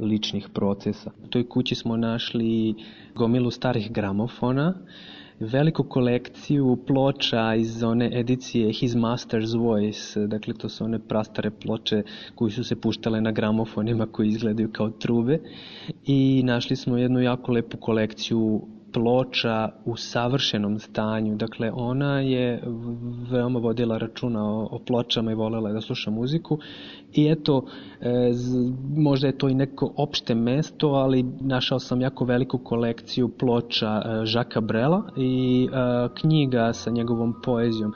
ličnih 0.00 0.48
procesa. 0.54 1.10
U 1.24 1.26
toj 1.26 1.48
kući 1.48 1.74
smo 1.74 1.96
našli 1.96 2.74
gomilu 3.14 3.50
starih 3.50 3.92
gramofona, 3.92 4.74
veliku 5.40 5.84
kolekciju 5.84 6.78
ploča 6.86 7.54
iz 7.54 7.82
one 7.82 8.20
edicije 8.20 8.72
His 8.72 8.92
Master's 8.92 9.58
Voice, 9.58 10.26
dakle 10.26 10.54
to 10.54 10.68
su 10.68 10.84
one 10.84 10.98
prastare 10.98 11.50
ploče 11.50 12.02
koji 12.34 12.50
su 12.50 12.64
se 12.64 12.80
puštale 12.80 13.20
na 13.20 13.32
gramofonima 13.32 14.06
koji 14.06 14.28
izgledaju 14.28 14.70
kao 14.72 14.90
trube 14.90 15.38
i 16.06 16.42
našli 16.44 16.76
smo 16.76 16.96
jednu 16.96 17.20
jako 17.20 17.52
lepu 17.52 17.76
kolekciju 17.76 18.66
ploča 18.94 19.68
u 19.84 19.96
savršenom 19.96 20.78
stanju. 20.78 21.36
Dakle, 21.36 21.70
ona 21.74 22.20
je 22.20 22.62
veoma 23.30 23.58
vodila 23.58 23.98
računa 23.98 24.44
o, 24.44 24.68
o 24.70 24.78
pločama 24.78 25.32
i 25.32 25.34
volela 25.34 25.72
da 25.72 25.80
sluša 25.80 26.10
muziku. 26.10 26.58
I 27.12 27.28
eto, 27.30 27.66
e, 28.00 28.32
z, 28.32 28.56
možda 28.96 29.26
je 29.26 29.38
to 29.38 29.48
i 29.48 29.54
neko 29.54 29.92
opšte 29.96 30.34
mesto, 30.34 30.88
ali 30.88 31.22
našao 31.40 31.78
sam 31.78 32.00
jako 32.00 32.24
veliku 32.24 32.58
kolekciju 32.58 33.28
ploča 33.28 34.02
e, 34.04 34.26
Žaka 34.26 34.60
Brela 34.60 35.02
i 35.16 35.64
e, 35.64 35.68
knjiga 36.20 36.72
sa 36.72 36.90
njegovom 36.90 37.34
poezijom. 37.44 37.92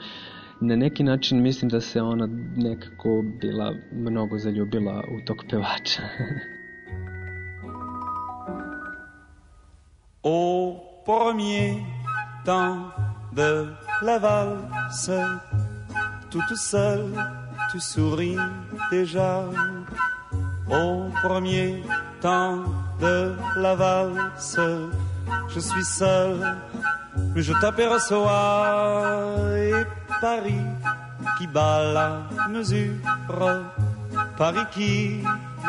Na 0.61 0.75
neki 0.75 1.03
način 1.03 1.41
mislim 1.41 1.69
da 1.69 1.81
se 1.81 2.01
ona 2.01 2.27
nekako 2.55 3.23
bila 3.41 3.73
mnogo 3.91 4.37
zaljubila 4.37 5.03
u 5.03 5.25
tog 5.25 5.37
pevača. 5.49 6.01
Au 10.23 10.88
premier 11.09 11.81
temps 12.45 12.93
de 13.33 13.73
la 14.03 14.19
valse, 14.19 15.09
toute 16.29 16.55
seule, 16.55 17.11
tu 17.71 17.79
souris 17.79 18.37
déjà. 18.91 19.43
Au 20.69 21.09
premier 21.23 21.83
temps 22.21 22.59
de 23.01 23.33
la 23.57 23.73
valse, 23.73 24.59
je 25.47 25.59
suis 25.59 25.83
seul, 25.83 26.37
mais 27.33 27.41
je 27.41 27.53
t'aperçois. 27.53 29.25
Et 29.57 29.83
Paris 30.21 30.67
qui 31.39 31.47
bat 31.47 31.81
la 31.91 32.09
mesure, 32.49 33.01
Paris 34.37 34.67
qui 34.71 35.23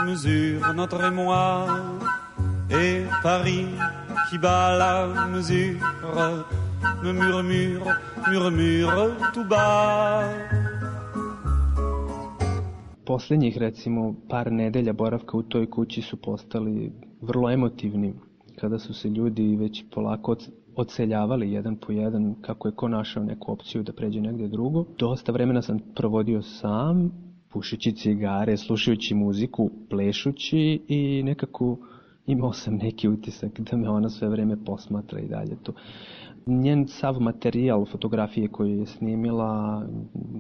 mesure 0.05 0.75
notre 0.75 1.03
émoi, 1.03 1.67
et 2.71 3.05
Paris 3.23 3.67
qui 4.29 4.39
bat 4.39 4.79
la 4.79 5.29
mesure 5.29 5.79
me 7.03 7.13
murmure, 7.13 7.97
murmure 8.31 9.17
tout 9.35 9.45
bas. 9.49 10.25
Poslednjih 13.05 13.59
recimo 13.59 14.15
par 14.29 14.53
nedelja 14.53 14.93
boravka 14.93 15.37
u 15.37 15.43
toj 15.43 15.71
kući 15.71 16.03
su 16.03 16.17
postali 16.17 16.93
vrlo 17.21 17.51
emotivni 17.51 18.15
kada 18.57 18.79
su 18.79 18.95
se 18.95 19.09
ljudi 19.09 19.57
već 19.57 19.85
polako 19.95 20.33
od, 20.33 20.49
odseljavali 20.77 21.53
jedan 21.53 21.77
po 21.77 21.93
jedan, 21.93 22.35
kako 22.41 22.69
je 22.69 22.75
ko 22.75 22.89
našao 22.89 23.25
neku 23.25 23.53
opciju 23.53 23.83
da 23.83 23.93
pređe 23.93 24.21
negde 24.21 24.49
drugo. 24.49 24.85
Dosta 24.99 25.33
vremena 25.33 25.63
sam 25.63 25.79
provodio 25.95 26.43
sam, 26.43 27.11
pušući 27.49 27.93
cigare, 27.93 28.57
slušajući 28.57 29.15
muziku, 29.15 29.71
plešući 29.91 30.81
i 30.89 31.23
nekako 31.23 31.77
imao 32.31 32.53
sam 32.53 32.75
neki 32.75 33.09
utisak 33.09 33.61
da 33.61 33.77
me 33.77 33.89
ona 33.89 34.11
sve 34.11 34.29
vreme 34.29 34.65
posmatra 34.65 35.21
i 35.21 35.29
dalje 35.29 35.57
tu. 35.63 35.73
Njen 36.47 36.89
sav 36.89 37.21
materijal 37.21 37.87
fotografije 37.87 38.49
koju 38.49 38.79
je 38.79 38.87
snimila, 38.87 39.87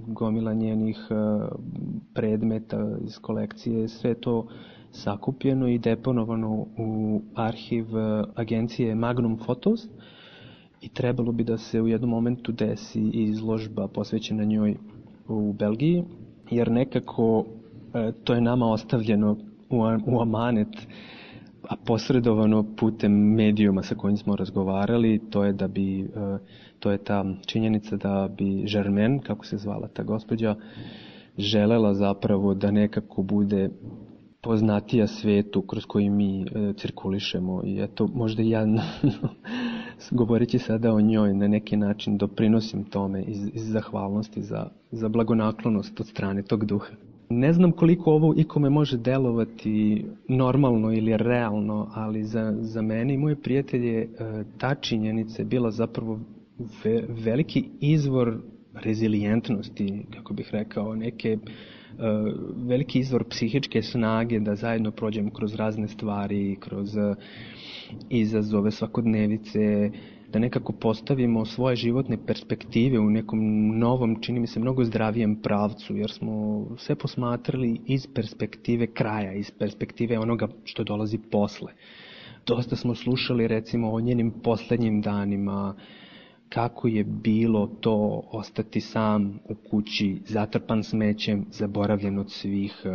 gomila 0.06 0.52
njenih 0.54 1.06
e, 1.10 1.14
predmeta 2.14 2.96
iz 3.04 3.18
kolekcije, 3.18 3.88
sve 3.88 4.14
to 4.14 4.46
sakupljeno 4.90 5.68
i 5.68 5.78
deponovano 5.78 6.66
u 6.78 7.20
arhiv 7.34 7.98
e, 7.98 8.24
agencije 8.34 8.94
Magnum 8.94 9.38
Photos 9.38 9.88
i 10.80 10.88
trebalo 10.88 11.32
bi 11.32 11.44
da 11.44 11.58
se 11.58 11.80
u 11.80 11.88
jednom 11.88 12.10
momentu 12.10 12.52
desi 12.52 13.10
izložba 13.12 13.88
posvećena 13.88 14.44
njoj 14.44 14.76
u 15.28 15.52
Belgiji, 15.52 16.04
jer 16.50 16.70
nekako 16.70 17.44
e, 17.94 18.12
to 18.24 18.34
je 18.34 18.40
nama 18.40 18.66
ostavljeno 18.66 19.36
u, 19.70 19.76
u 20.06 20.20
amanet 20.20 20.86
a 21.70 21.76
posredovano 21.76 22.64
putem 22.76 23.12
medijuma 23.12 23.82
sa 23.82 23.94
kojim 23.94 24.16
smo 24.16 24.36
razgovarali, 24.36 25.20
to 25.30 25.44
je 25.44 25.52
da 25.52 25.68
bi, 25.68 26.00
e, 26.00 26.06
to 26.78 26.90
je 26.90 26.98
ta 26.98 27.24
činjenica 27.46 27.96
da 27.96 28.28
bi 28.38 28.62
Žermen, 28.66 29.18
kako 29.18 29.46
se 29.46 29.56
zvala 29.56 29.88
ta 29.88 30.02
gospođa, 30.02 30.54
želela 31.38 31.94
zapravo 31.94 32.54
da 32.54 32.70
nekako 32.70 33.22
bude 33.22 33.70
poznatija 34.40 35.06
svetu 35.06 35.62
kroz 35.62 35.86
koji 35.86 36.10
mi 36.10 36.42
e, 36.42 36.46
cirkulišemo 36.76 37.62
i 37.64 37.82
eto 37.82 38.08
možda 38.14 38.42
ja 38.42 38.66
govoreći 40.10 40.58
sada 40.58 40.94
o 40.94 41.00
njoj 41.00 41.34
na 41.34 41.48
neki 41.48 41.76
način 41.76 42.18
doprinosim 42.18 42.84
tome 42.84 43.22
iz, 43.22 43.50
iz 43.52 43.72
zahvalnosti 43.72 44.42
za, 44.42 44.66
za 44.90 45.08
blagonaklonost 45.08 46.00
od 46.00 46.06
strane 46.06 46.42
tog 46.42 46.64
duha. 46.64 47.09
Ne 47.30 47.52
znam 47.52 47.72
koliko 47.72 48.12
ovo 48.12 48.34
ikome 48.36 48.70
može 48.70 48.96
delovati 48.96 50.04
normalno 50.28 50.92
ili 50.92 51.16
realno, 51.16 51.90
ali 51.94 52.24
za, 52.24 52.56
za 52.60 52.82
mene 52.82 53.14
i 53.14 53.18
moje 53.18 53.36
prijatelje 53.36 54.00
e, 54.02 54.08
ta 54.58 54.74
činjenica 54.74 55.42
je 55.42 55.46
bila 55.46 55.70
zapravo 55.70 56.20
ve, 56.84 57.04
veliki 57.08 57.64
izvor 57.80 58.40
rezilijentnosti, 58.74 60.02
kako 60.10 60.34
bih 60.34 60.48
rekao, 60.52 60.94
neke 60.94 61.38
uh, 61.38 62.04
veliki 62.68 62.98
izvor 62.98 63.24
psihičke 63.28 63.82
snage 63.82 64.40
da 64.40 64.54
zajedno 64.54 64.90
prođemo 64.90 65.30
kroz 65.30 65.54
razne 65.54 65.88
stvari, 65.88 66.56
kroz 66.60 66.96
izazove 68.10 68.70
svakodnevice, 68.70 69.90
da 70.32 70.38
nekako 70.38 70.72
postavimo 70.72 71.44
svoje 71.44 71.76
životne 71.76 72.18
perspektive 72.26 72.98
u 72.98 73.10
nekom 73.10 73.40
novom, 73.78 74.20
čini 74.20 74.40
mi 74.40 74.46
se, 74.46 74.60
mnogo 74.60 74.84
zdravijem 74.84 75.36
pravcu, 75.36 75.96
jer 75.96 76.10
smo 76.10 76.66
sve 76.78 76.94
posmatrali 76.94 77.80
iz 77.86 78.06
perspektive 78.14 78.86
kraja, 78.86 79.32
iz 79.32 79.50
perspektive 79.50 80.18
onoga 80.18 80.48
što 80.64 80.84
dolazi 80.84 81.18
posle. 81.30 81.72
Dosta 82.46 82.76
smo 82.76 82.94
slušali, 82.94 83.48
recimo, 83.48 83.90
o 83.90 84.00
njenim 84.00 84.30
poslednjim 84.42 85.00
danima, 85.00 85.74
kako 86.48 86.88
je 86.88 87.04
bilo 87.04 87.66
to 87.80 88.22
ostati 88.32 88.80
sam 88.80 89.38
u 89.48 89.54
kući, 89.54 90.18
zatrpan 90.26 90.82
smećem, 90.82 91.46
zaboravljen 91.50 92.18
od 92.18 92.30
svih, 92.30 92.86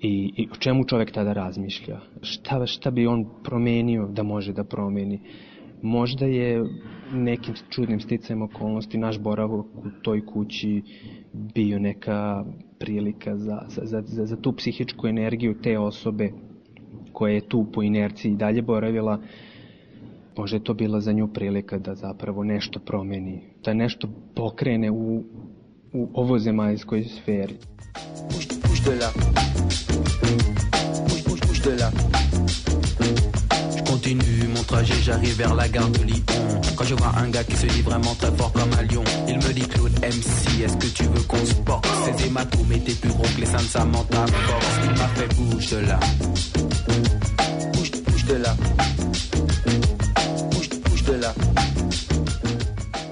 i, 0.00 0.32
i 0.36 0.48
o 0.52 0.56
čemu 0.56 0.84
čovek 0.84 1.10
tada 1.10 1.32
razmišlja. 1.32 2.00
Šta, 2.22 2.66
šta 2.66 2.90
bi 2.90 3.06
on 3.06 3.26
promenio 3.44 4.06
da 4.06 4.22
može 4.22 4.52
da 4.52 4.64
promeni. 4.64 5.20
Možda 5.84 6.26
je 6.26 6.64
nekim 7.12 7.54
čudnim 7.70 8.00
sticajem 8.00 8.42
okolnosti 8.42 8.98
naš 8.98 9.18
boravak 9.18 9.66
u 9.66 9.90
toj 10.02 10.26
kući 10.26 10.82
bio 11.32 11.78
neka 11.78 12.44
prilika 12.78 13.36
za, 13.36 13.62
za, 13.68 14.02
za, 14.06 14.26
za 14.26 14.36
tu 14.36 14.52
psihičku 14.52 15.06
energiju 15.06 15.54
te 15.62 15.78
osobe 15.78 16.30
koja 17.12 17.34
je 17.34 17.48
tu 17.48 17.66
po 17.72 17.82
inerciji 17.82 18.32
i 18.32 18.36
dalje 18.36 18.62
boravila, 18.62 19.20
možda 20.36 20.56
je 20.56 20.64
to 20.64 20.74
bila 20.74 21.00
za 21.00 21.12
nju 21.12 21.28
prilika 21.32 21.78
da 21.78 21.94
zapravo 21.94 22.44
nešto 22.44 22.80
promeni, 22.80 23.40
da 23.64 23.74
nešto 23.74 24.08
pokrene 24.34 24.90
u, 24.90 25.24
u 25.92 26.08
ovozemaljskoj 26.14 27.04
sferi. 27.04 27.54
Puš, 28.30 28.48
puš 28.62 28.84
de 31.64 31.74
continue 34.04 34.48
mon 34.54 34.62
trajet, 34.64 35.00
j'arrive 35.02 35.34
vers 35.38 35.54
la 35.54 35.66
gare 35.66 35.88
de 35.88 36.02
Lyon. 36.04 36.20
Quand 36.76 36.84
je 36.84 36.94
vois 36.94 37.12
un 37.16 37.30
gars 37.30 37.42
qui 37.42 37.56
se 37.56 37.66
dit 37.66 37.80
vraiment 37.80 38.14
très 38.18 38.30
fort 38.32 38.52
comme 38.52 38.70
un 38.78 38.82
lion, 38.82 39.02
il 39.26 39.36
me 39.36 39.52
dit 39.54 39.66
Claude 39.66 39.92
MC, 40.02 40.62
est-ce 40.62 40.76
que 40.76 40.92
tu 40.92 41.04
veux 41.04 41.22
qu'on 41.26 41.44
se 41.44 41.54
porte 41.64 41.86
Ces 42.04 42.26
hématomes 42.26 42.72
étaient 42.72 43.00
plus 43.00 43.10
gros 43.10 43.22
que 43.34 43.40
les 43.40 43.46
seins 43.46 43.56
de 43.56 43.64
Force. 43.64 44.78
Il 44.84 44.90
m'a 44.90 45.08
fait 45.16 45.30
bouge 45.36 45.72
là. 45.88 45.98
Bouge, 47.72 47.90
bouge 48.04 48.24
de 48.26 48.34
là. 48.44 48.54
Bouge, 50.50 50.68
bouge 50.84 51.04
de 51.04 51.16
là. 51.22 51.32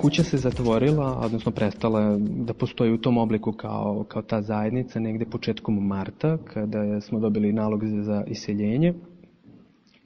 Kuća 0.01 0.25
se 0.25 0.37
zatvorila, 0.37 1.19
odnosno 1.19 1.53
prestala 1.53 2.17
da 2.19 2.55
postoji 2.55 2.93
u 2.93 2.99
tom 2.99 3.19
obliku 3.19 3.53
kao, 3.53 4.05
kao 4.09 4.23
ta 4.23 4.43
zajednica 4.43 5.01
negde 5.01 5.25
početkom 5.25 5.87
marta, 5.87 6.39
kada 6.55 7.01
smo 7.01 7.21
dobili 7.21 7.53
nalog 7.53 7.85
za 7.85 8.25
iseljenje 8.27 8.95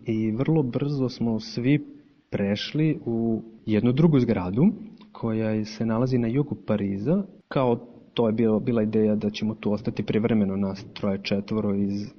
i 0.07 0.31
vrlo 0.31 0.62
brzo 0.62 1.09
smo 1.09 1.40
svi 1.40 1.85
prešli 2.31 2.99
u 3.07 3.42
jednu 3.66 3.92
drugu 3.92 4.21
zgradu 4.21 4.66
koja 5.12 5.64
se 5.64 5.87
nalazi 5.87 6.19
na 6.19 6.29
jugu 6.29 6.57
Pariza. 6.66 7.23
Kao 7.49 7.77
to 8.14 8.27
je 8.27 8.33
bila, 8.33 8.59
bila 8.59 8.83
ideja 8.83 9.14
da 9.14 9.31
ćemo 9.31 9.55
tu 9.55 9.73
ostati 9.73 10.03
privremeno 10.03 10.57
nas 10.57 10.87
troje 10.95 11.19
četvoro 11.23 11.75
iz, 11.75 12.12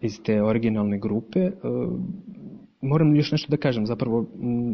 iz 0.00 0.22
te 0.22 0.42
originalne 0.42 0.98
grupe. 0.98 1.40
E, 1.40 1.52
moram 2.80 3.14
još 3.16 3.32
nešto 3.32 3.50
da 3.50 3.56
kažem, 3.56 3.86
zapravo 3.86 4.26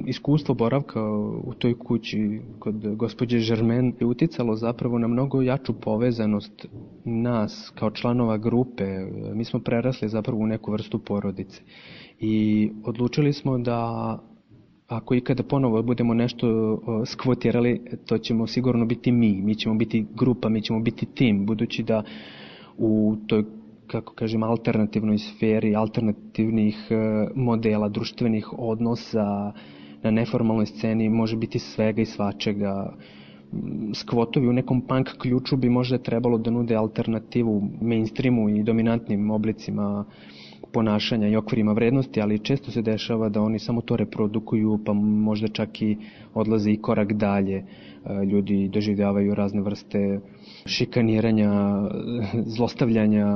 iskustvo 0.07 0.55
boravka 0.55 1.03
u 1.45 1.55
toj 1.59 1.79
kući 1.79 2.41
kod 2.59 2.97
gospođe 2.97 3.39
Žermen 3.39 3.93
je 4.01 4.07
uticalo 4.07 4.57
zapravo 4.57 4.99
na 4.99 5.09
mnogo 5.09 5.43
jaču 5.43 5.73
povezanost 5.81 6.67
nas 7.05 7.73
kao 7.75 7.91
članova 7.91 8.39
grupe. 8.39 8.85
Mi 9.35 9.45
smo 9.45 9.61
prerasli 9.61 10.09
zapravo 10.09 10.41
u 10.41 10.47
neku 10.47 10.73
vrstu 10.73 10.99
porodice 10.99 11.63
i 12.21 12.71
odlučili 12.85 13.33
smo 13.33 13.59
da 13.59 14.19
ako 14.89 15.15
ikada 15.15 15.43
ponovo 15.43 15.83
budemo 15.83 16.15
nešto 16.15 16.47
skvotirali, 17.07 17.81
to 18.07 18.19
ćemo 18.19 18.47
sigurno 18.47 18.85
biti 18.85 19.13
mi, 19.13 19.43
mi 19.43 19.55
ćemo 19.55 19.75
biti 19.75 20.07
grupa, 20.15 20.49
mi 20.49 20.63
ćemo 20.63 20.81
biti 20.81 21.07
tim, 21.07 21.47
budući 21.47 21.83
da 21.83 22.03
u 22.79 23.17
toj 23.27 23.45
kako 23.87 24.15
kažem, 24.15 24.43
alternativnoj 24.43 25.19
sferi, 25.19 25.75
alternativnih 25.77 26.87
e, 26.91 26.97
modela, 27.35 27.89
društvenih 27.89 28.49
odnosa 28.53 29.53
na 30.03 30.11
neformalnoj 30.11 30.67
sceni 30.67 31.09
može 31.09 31.37
biti 31.37 31.59
svega 31.59 32.03
i 32.03 32.07
svačega. 32.07 32.93
Skvotovi 33.95 34.49
u 34.49 34.53
nekom 34.53 34.81
punk 34.81 35.09
ključu 35.19 35.57
bi 35.57 35.69
možda 35.69 35.99
trebalo 35.99 36.39
da 36.39 36.51
nude 36.51 36.75
alternativu 36.75 37.63
mainstreamu 37.81 38.49
i 38.49 38.63
dominantnim 38.63 39.31
oblicima 39.31 40.05
ponašanja 40.75 41.29
i 41.29 41.37
okvirima 41.37 41.73
vrednosti, 41.73 42.21
ali 42.21 42.39
često 42.39 42.71
se 42.71 42.83
dešava 42.83 43.29
da 43.29 43.43
oni 43.43 43.59
samo 43.59 43.81
to 43.81 43.97
reprodukuju, 43.97 44.79
pa 44.85 44.93
možda 44.93 45.49
čak 45.49 45.83
i 45.83 45.97
odlaze 46.35 46.71
i 46.71 46.81
korak 46.83 47.13
dalje. 47.13 47.57
E, 47.57 47.65
ljudi 48.25 48.69
doživljavaju 48.69 49.35
razne 49.35 49.63
vrste 49.63 50.21
šikaniranja, 50.67 51.53
zlostavljanja, 52.57 53.27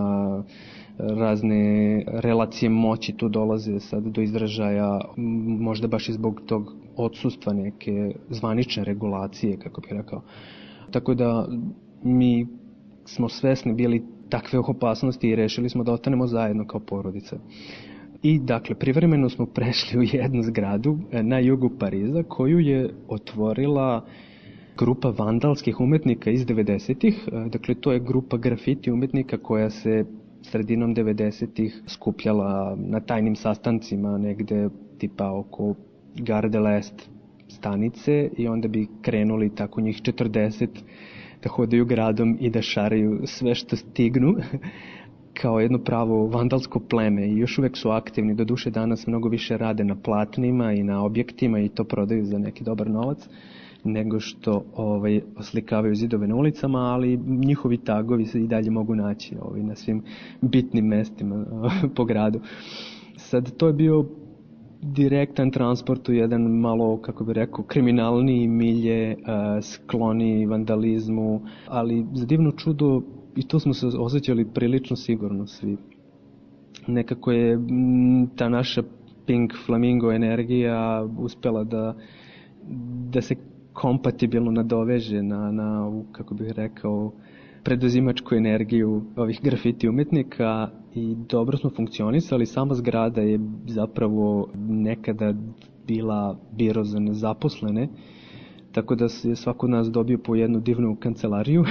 razne 0.99 1.63
relacije 2.07 2.71
moći 2.71 3.13
tu 3.13 3.29
dolaze 3.29 3.81
sad 3.81 4.03
do 4.05 4.23
izražaja, 4.23 5.01
možda 5.61 5.89
baš 5.89 6.09
i 6.09 6.13
zbog 6.13 6.41
tog 6.47 6.75
odsustva 6.97 7.53
neke 7.53 8.15
zvanične 8.31 8.85
regulacije, 8.85 9.57
kako 9.57 9.81
bih 9.81 9.93
rekao. 9.93 10.23
Tako 10.91 11.15
da 11.15 11.49
mi 12.03 12.47
smo 13.05 13.29
svesni 13.29 13.73
bili 13.73 14.03
takve 14.29 14.59
opasnosti 14.59 15.29
i 15.29 15.37
rešili 15.37 15.69
smo 15.69 15.85
da 15.85 15.93
ostanemo 15.93 16.27
zajedno 16.27 16.67
kao 16.67 16.81
porodica. 16.81 17.37
I 18.23 18.39
dakle, 18.39 18.75
privremeno 18.75 19.29
smo 19.29 19.47
prešli 19.47 19.99
u 19.99 20.03
jednu 20.03 20.43
zgradu 20.43 20.99
e, 21.13 21.23
na 21.23 21.39
jugu 21.39 21.71
Pariza 21.79 22.23
koju 22.23 22.61
je 22.61 22.91
otvorila 23.09 24.05
grupa 24.79 25.09
vandalskih 25.09 25.81
umetnika 25.81 26.31
iz 26.31 26.47
90-ih. 26.47 27.29
E, 27.33 27.49
dakle, 27.49 27.75
to 27.75 27.93
je 27.93 28.01
grupa 28.01 28.37
grafiti 28.37 28.91
umetnika 28.93 29.39
koja 29.39 29.71
se 29.71 30.05
sredinom 30.43 30.95
90-ih 30.95 31.83
skupljala 31.87 32.77
na 32.79 33.01
tajnim 33.01 33.37
sastancima 33.37 34.19
negde 34.19 34.69
tipa 34.99 35.31
oko 35.31 35.75
Gare 36.17 36.49
de 36.49 36.59
l'Est 36.59 37.09
stanice 37.49 38.31
i 38.37 38.49
onda 38.49 38.69
bi 38.69 38.87
krenuli 39.03 39.55
tako 39.55 39.81
njih 39.81 40.03
40 40.03 40.69
da 41.43 41.51
hodaju 41.51 41.85
gradom 41.85 42.37
i 42.41 42.51
da 42.51 42.63
šaraju 42.63 43.21
sve 43.25 43.55
što 43.55 43.77
stignu 43.77 44.35
kao 45.41 45.61
jedno 45.61 45.79
pravo 45.79 46.27
vandalsko 46.27 46.81
pleme 46.81 47.29
i 47.29 47.39
još 47.39 47.59
uvek 47.59 47.77
su 47.77 47.91
aktivni. 47.91 48.35
Do 48.35 48.45
duše 48.45 48.71
danas 48.71 49.07
mnogo 49.07 49.29
više 49.29 49.57
rade 49.57 49.85
na 49.85 49.97
platnima 49.97 50.73
i 50.73 50.83
na 50.83 51.05
objektima 51.05 51.61
i 51.61 51.69
to 51.69 51.85
prodaju 51.85 52.25
za 52.25 52.39
neki 52.39 52.65
dobar 52.65 52.91
novac 52.91 53.29
nego 53.85 54.21
što 54.21 54.65
ovaj, 54.75 55.21
oslikavaju 55.37 55.95
zidove 55.95 56.27
na 56.27 56.35
ulicama, 56.35 56.79
ali 56.79 57.17
njihovi 57.27 57.77
tagovi 57.77 58.27
se 58.27 58.43
i 58.43 58.47
dalje 58.47 58.71
mogu 58.71 58.95
naći 58.95 59.37
ovaj, 59.41 59.63
na 59.63 59.75
svim 59.75 60.03
bitnim 60.41 60.87
mestima 60.87 61.47
po 61.97 62.05
gradu. 62.05 62.41
Sad, 63.17 63.57
to 63.57 63.67
je 63.67 63.73
bio 63.73 64.05
direktan 64.83 65.51
transport 65.51 66.09
u 66.09 66.13
jedan 66.13 66.43
malo, 66.43 66.97
kako 67.03 67.25
bi 67.25 67.33
rekao, 67.33 67.65
kriminalni 67.65 68.49
milje, 68.49 69.17
uh, 69.17 69.25
skloni 69.65 70.47
vandalizmu, 70.47 71.41
ali 71.67 72.07
za 72.15 72.27
divno 72.27 72.53
čudo 72.53 73.03
i 73.37 73.43
to 73.43 73.61
smo 73.61 73.75
se 73.75 73.87
osjećali 73.87 74.45
prilično 74.55 74.97
sigurno 74.97 75.47
svi. 75.47 75.77
Nekako 76.87 77.33
je 77.33 77.59
ta 78.37 78.49
naša 78.49 78.83
Pink 79.27 79.53
Flamingo 79.67 80.13
energija 80.13 81.07
uspela 81.19 81.65
da, 81.65 81.95
da 83.11 83.21
se 83.23 83.35
kompatibilno 83.73 84.51
nadoveže 84.51 85.23
na, 85.23 85.53
na 85.53 85.93
kako 86.13 86.35
bih 86.35 86.51
rekao, 86.51 87.13
preduzimačku 87.65 88.35
energiju 88.35 89.03
ovih 89.17 89.41
grafiti 89.43 89.89
umetnika 89.89 90.71
i 90.95 91.15
dobro 91.29 91.57
smo 91.57 91.71
funkcionisali. 91.71 92.47
Sama 92.47 92.75
zgrada 92.75 93.21
je 93.21 93.41
zapravo 93.67 94.49
nekada 94.69 95.35
bila 95.87 96.39
biro 96.53 96.85
za 96.85 96.99
nezaposlene, 97.01 97.89
tako 98.73 98.95
da 98.95 99.05
je 99.25 99.37
svako 99.37 99.67
od 99.67 99.71
nas 99.71 99.91
dobio 99.91 100.19
po 100.19 100.35
jednu 100.35 100.61
divnu 100.61 100.97
kancelariju 101.01 101.65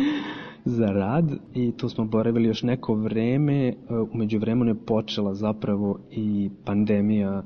za 0.64 0.86
rad 0.86 1.32
i 1.54 1.72
tu 1.72 1.88
smo 1.88 2.04
boravili 2.04 2.48
još 2.48 2.62
neko 2.62 2.94
vreme. 2.94 3.74
Umeđu 4.14 4.38
vremenu 4.38 4.70
je 4.70 4.86
počela 4.86 5.34
zapravo 5.34 5.98
i 6.10 6.50
pandemija 6.64 7.42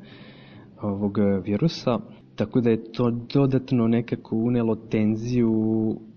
ovog 0.83 1.19
virusa 1.45 1.99
Tako 2.37 2.61
da 2.61 2.71
je 2.71 2.93
to 2.93 3.11
dodatno 3.11 3.89
nekako 3.89 4.37
unelo 4.37 4.77
tenziju 4.77 5.51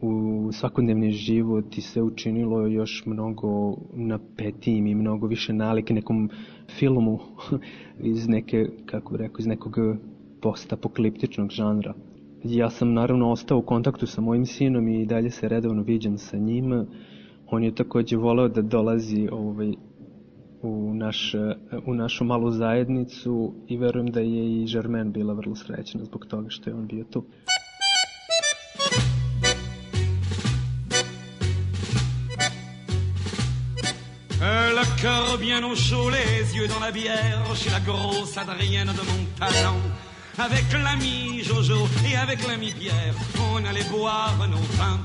u 0.01 0.49
svakodnevni 0.53 1.11
život 1.11 1.77
i 1.77 1.81
sve 1.81 2.01
učinilo 2.01 2.67
još 2.67 3.03
mnogo 3.05 3.77
napetijim 3.93 4.87
i 4.87 4.95
mnogo 4.95 5.27
više 5.27 5.53
nalik 5.53 5.89
nekom 5.89 6.29
filmu 6.77 7.19
iz 8.13 8.27
neke, 8.27 8.69
kako 8.85 9.11
bih 9.11 9.21
rekao, 9.21 9.39
iz 9.39 9.47
nekog 9.47 9.75
postapokliptičnog 10.41 11.49
žanra. 11.49 11.93
Ja 12.43 12.69
sam 12.69 12.93
naravno 12.93 13.31
ostao 13.31 13.57
u 13.57 13.61
kontaktu 13.61 14.07
sa 14.07 14.21
mojim 14.21 14.45
sinom 14.45 14.87
i 14.87 15.05
dalje 15.05 15.31
se 15.31 15.49
redovno 15.49 15.83
viđam 15.83 16.17
sa 16.17 16.37
njim. 16.37 16.85
On 17.47 17.63
je 17.63 17.75
takođe 17.75 18.17
voleo 18.17 18.47
da 18.47 18.61
dolazi 18.61 19.27
ovaj, 19.31 19.73
u, 20.61 20.93
naš, 20.93 21.35
u 21.85 21.93
našu 21.93 22.23
malu 22.23 22.51
zajednicu 22.51 23.53
i 23.67 23.77
verujem 23.77 24.07
da 24.07 24.19
je 24.19 24.63
i 24.63 24.67
Žarmen 24.67 25.11
bila 25.11 25.33
vrlo 25.33 25.55
srećna 25.55 26.05
zbog 26.05 26.25
toga 26.25 26.49
što 26.49 26.69
je 26.69 26.75
on 26.75 26.87
bio 26.87 27.03
tu. 27.03 27.25
Le 34.79 34.85
cœur 35.01 35.37
bien 35.37 35.63
au 35.63 35.75
chaud, 35.75 36.09
les 36.09 36.55
yeux 36.55 36.67
dans 36.67 36.79
la 36.79 36.91
bière, 36.91 37.55
chez 37.55 37.69
la 37.69 37.81
grosse 37.81 38.37
Adrienne 38.37 38.93
de 38.99 39.03
mon 39.09 39.21
talent. 39.39 39.81
Avec 40.37 40.67
l'ami 40.71 41.43
Jojo 41.43 41.81
et 42.07 42.15
avec 42.15 42.47
l'ami 42.47 42.71
Pierre, 42.79 43.15
on 43.51 43.65
allait 43.65 43.89
boire 43.91 44.37
nos 44.47 44.65
vins. 44.79 45.01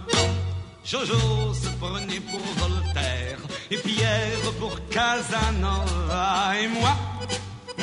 Jojo 0.84 1.54
se 1.54 1.70
prenait 1.80 2.20
pour 2.30 2.44
Voltaire 2.60 3.43
et 3.70 3.76
Pierre 3.76 4.52
pour 4.58 4.76
Casanova 4.88 6.52
et 6.60 6.68
moi, 6.68 6.96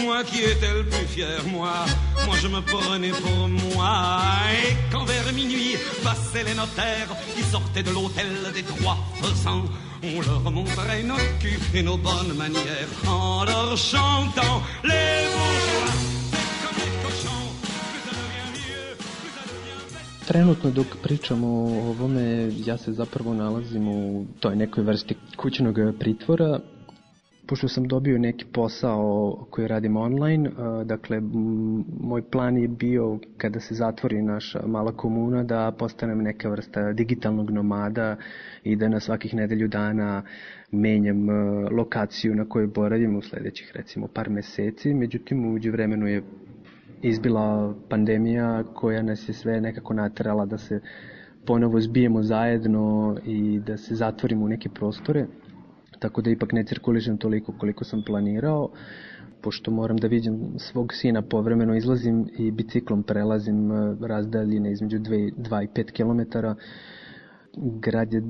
moi 0.03 0.23
qui 0.23 0.41
étais 0.41 0.73
le 0.73 0.85
plus 0.85 1.05
fier, 1.07 1.41
moi, 1.47 1.73
moi 2.25 2.35
je 2.41 2.47
me 2.47 2.61
prenais 2.61 3.09
pour 3.09 3.47
moi. 3.47 4.11
Et 4.63 4.75
quand 4.91 5.05
vers 5.05 5.33
minuit 5.33 5.75
passaient 6.03 6.43
les 6.43 6.53
notaires 6.53 7.09
qui 7.35 7.43
sortaient 7.43 7.83
de 7.83 7.91
l'hôtel 7.91 8.27
des 8.53 8.63
trois 8.63 8.97
faisans, 9.21 9.65
on 10.03 10.21
leur 10.21 10.51
montrait 10.51 11.03
nos 11.03 11.15
culs 11.39 11.59
et 11.73 11.83
nos 11.83 11.97
bonnes 11.97 12.33
manières 12.35 12.89
en 13.07 13.43
leur 13.45 13.77
chantant 13.77 14.61
les 14.83 15.27
bourgeois. 15.33 16.20
Trenutno 20.31 20.71
dok 20.71 20.85
pričamo 21.03 21.47
o 21.47 21.89
ovome, 21.89 22.49
ja 22.65 22.77
se 22.77 22.91
zapravo 22.91 23.33
nalazim 23.33 23.87
u 23.87 24.25
toj 24.39 24.55
nekoj 24.55 24.83
vrsti 24.83 25.15
kućnog 25.37 25.75
pritvora, 25.99 26.59
pošto 27.47 27.67
sam 27.67 27.87
dobio 27.87 28.17
neki 28.17 28.45
posao 28.53 29.35
koji 29.49 29.67
radim 29.67 29.97
online, 29.97 30.49
dakle, 30.85 31.21
moj 31.99 32.21
plan 32.21 32.57
je 32.57 32.67
bio 32.67 33.19
kada 33.37 33.59
se 33.59 33.75
zatvori 33.75 34.21
naša 34.21 34.67
mala 34.67 34.91
komuna 34.91 35.43
da 35.43 35.71
postanem 35.79 36.21
neka 36.21 36.49
vrsta 36.49 36.93
digitalnog 36.93 37.51
nomada 37.51 38.15
i 38.63 38.75
da 38.75 38.89
na 38.89 38.99
svakih 38.99 39.33
nedelju 39.33 39.67
dana 39.67 40.23
menjam 40.71 41.27
lokaciju 41.71 42.35
na 42.35 42.49
kojoj 42.49 42.67
boravim 42.67 43.15
u 43.15 43.21
sledećih 43.21 43.71
recimo 43.75 44.07
par 44.07 44.29
meseci, 44.29 44.93
međutim 44.93 45.53
uđe 45.53 45.71
vremenu 45.71 46.07
je 46.07 46.23
izbila 47.01 47.73
pandemija 47.89 48.63
koja 48.63 49.01
nas 49.01 49.29
je 49.29 49.33
sve 49.33 49.61
nekako 49.61 49.93
naterala 49.93 50.45
da 50.45 50.57
se 50.57 50.79
ponovo 51.45 51.81
zbijemo 51.81 52.23
zajedno 52.23 53.17
i 53.25 53.59
da 53.59 53.77
se 53.77 53.95
zatvorimo 53.95 54.45
u 54.45 54.47
neke 54.47 54.69
prostore, 54.69 55.25
tako 55.99 56.21
da 56.21 56.29
ipak 56.29 56.51
ne 56.51 56.63
cirkulišem 56.63 57.17
toliko 57.17 57.53
koliko 57.57 57.83
sam 57.83 58.03
planirao, 58.05 58.69
pošto 59.41 59.71
moram 59.71 59.97
da 59.97 60.07
vidim 60.07 60.39
svog 60.57 60.93
sina 60.93 61.21
povremeno 61.21 61.75
izlazim 61.75 62.27
i 62.37 62.51
biciklom 62.51 63.03
prelazim 63.03 63.71
e, 63.71 63.95
razdaljine 64.01 64.71
između 64.71 64.99
2, 64.99 65.33
2 65.35 65.63
i 65.63 65.67
5 65.67 65.91
km. 65.91 66.37
Grad 67.79 68.13
je 68.13 68.23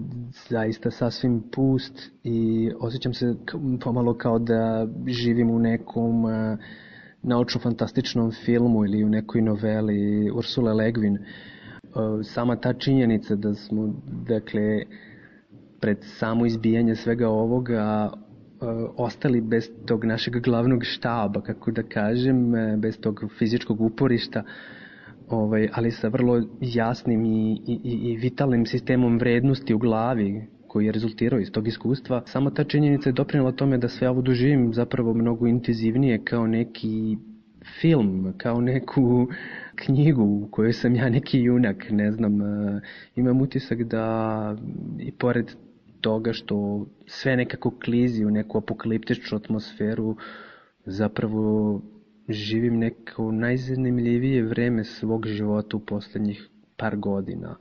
zaista 0.50 0.92
sasvim 0.92 1.44
pust 1.52 2.12
i 2.24 2.72
osjećam 2.80 3.14
se 3.14 3.36
pomalo 3.84 4.14
kao 4.14 4.40
da 4.40 4.88
živim 5.08 5.52
u 5.52 5.60
nekom 5.60 6.26
uh, 6.26 6.32
naučno-fantastičnom 7.24 8.32
filmu 8.46 8.86
ili 8.86 9.04
u 9.04 9.10
nekoj 9.10 9.42
noveli 9.42 10.32
Ursula 10.32 10.74
Le 10.74 10.92
Guin, 10.92 11.18
sama 12.24 12.56
ta 12.56 12.74
činjenica 12.74 13.36
da 13.36 13.54
smo, 13.56 13.94
dakle, 14.28 14.84
pred 15.80 15.98
samo 16.02 16.46
izbijanje 16.46 16.96
svega 16.96 17.30
ovoga 17.30 18.12
ostali 18.98 19.42
bez 19.42 19.70
tog 19.86 20.06
našeg 20.06 20.34
glavnog 20.44 20.84
štaba, 20.84 21.42
kako 21.42 21.72
da 21.72 21.84
kažem, 21.84 22.52
bez 22.78 23.00
tog 23.00 23.24
fizičkog 23.38 23.82
uporišta, 23.82 24.44
ovaj, 25.30 25.70
ali 25.74 25.92
sa 25.92 26.08
vrlo 26.08 26.42
jasnim 26.62 27.26
i, 27.26 27.62
i, 27.68 27.80
i 27.84 28.18
vitalnim 28.18 28.66
sistemom 28.66 29.18
vrednosti 29.18 29.74
u 29.74 29.78
glavi, 29.78 30.48
koji 30.72 30.86
je 30.86 30.92
rezultirao 30.92 31.40
iz 31.40 31.52
tog 31.52 31.68
iskustva, 31.68 32.24
samo 32.26 32.50
ta 32.50 32.64
činjenica 32.64 33.10
je 33.10 33.14
doprinala 33.14 33.52
tome 33.52 33.78
da 33.78 33.90
sve 33.90 34.10
ovo 34.10 34.22
doživim 34.22 34.74
zapravo 34.74 35.14
mnogo 35.14 35.48
intenzivnije 35.48 36.24
kao 36.24 36.48
neki 36.48 37.18
film, 37.82 38.34
kao 38.38 38.62
neku 38.62 39.28
knjigu 39.76 40.24
u 40.24 40.48
kojoj 40.52 40.74
sam 40.74 40.96
ja 40.96 41.10
neki 41.10 41.40
junak, 41.40 41.86
ne 41.90 42.12
znam, 42.12 42.42
e, 42.42 42.82
imam 43.16 43.42
utisak 43.42 43.84
da 43.84 44.06
i 45.00 45.12
pored 45.12 45.52
toga 46.02 46.34
što 46.34 46.86
sve 47.06 47.36
nekako 47.36 47.72
klizi 47.84 48.26
u 48.26 48.32
neku 48.32 48.58
apokaliptičnu 48.58 49.38
atmosferu, 49.38 50.16
zapravo 50.86 51.82
živim 52.30 52.78
neko 52.78 53.32
najzanimljivije 53.32 54.44
vreme 54.44 54.84
svog 54.84 55.28
života 55.28 55.78
u 55.78 55.80
poslednjih 55.80 56.50
par 56.78 56.98
godina 56.98 57.56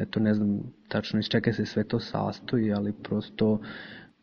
eto 0.00 0.20
ne 0.20 0.34
znam 0.34 0.60
tačno 0.88 1.18
iz 1.18 1.26
čega 1.26 1.52
se 1.52 1.66
sve 1.66 1.84
to 1.84 2.00
sastoji, 2.00 2.72
ali 2.72 2.92
prosto 2.92 3.60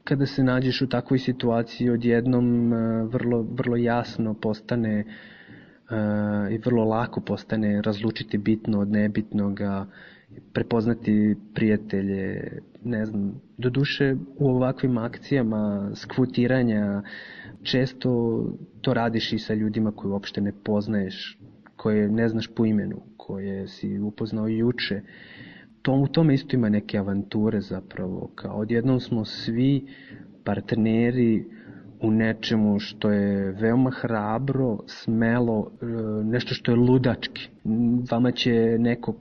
kada 0.04 0.26
se 0.26 0.44
nađeš 0.44 0.82
u 0.82 0.90
takvoj 0.90 1.20
situaciji 1.20 1.90
odjednom 1.90 2.74
e, 2.74 3.04
vrlo, 3.04 3.42
vrlo 3.42 3.76
jasno 3.76 4.34
postane 4.34 5.00
uh, 5.00 6.52
i 6.52 6.58
vrlo 6.58 6.84
lako 6.84 7.22
postane 7.22 7.82
razlučiti 7.82 8.38
bitno 8.38 8.80
od 8.80 8.92
nebitnoga, 8.92 9.86
prepoznati 10.54 11.36
prijatelje, 11.54 12.52
ne 12.84 13.06
znam, 13.06 13.42
do 13.58 13.70
duše 13.70 14.16
u 14.38 14.50
ovakvim 14.50 14.98
akcijama 14.98 15.92
skvutiranja 15.96 17.02
često 17.63 18.44
to 18.82 18.94
radiš 18.94 19.34
i 19.34 19.40
sa 19.40 19.54
ljudima 19.54 19.92
koje 19.92 20.12
uopšte 20.12 20.42
ne 20.42 20.52
poznaješ, 20.63 21.40
koje 21.76 22.10
ne 22.10 22.30
znaš 22.30 22.48
po 22.48 22.66
imenu, 22.66 23.02
koje 23.18 23.68
si 23.68 24.00
upoznao 24.00 24.48
juče 24.48 25.02
to, 25.82 25.94
u 25.94 26.08
tome 26.08 26.34
isto 26.34 26.56
ima 26.56 26.70
neke 26.70 26.98
avanture 26.98 27.62
zapravo, 27.62 28.32
kao 28.36 28.60
odjednom 28.60 29.00
smo 29.00 29.26
svi 29.26 29.86
partneri 30.44 31.46
u 32.02 32.12
nečemu 32.12 32.80
što 32.80 33.12
je 33.12 33.52
veoma 33.52 33.92
hrabro, 33.92 34.78
smelo, 34.86 35.72
e, 35.82 35.86
nešto 36.24 36.54
što 36.54 36.72
je 36.72 36.76
ludački. 36.76 37.50
Vama 38.12 38.32
će 38.32 38.54
neko 38.80 39.16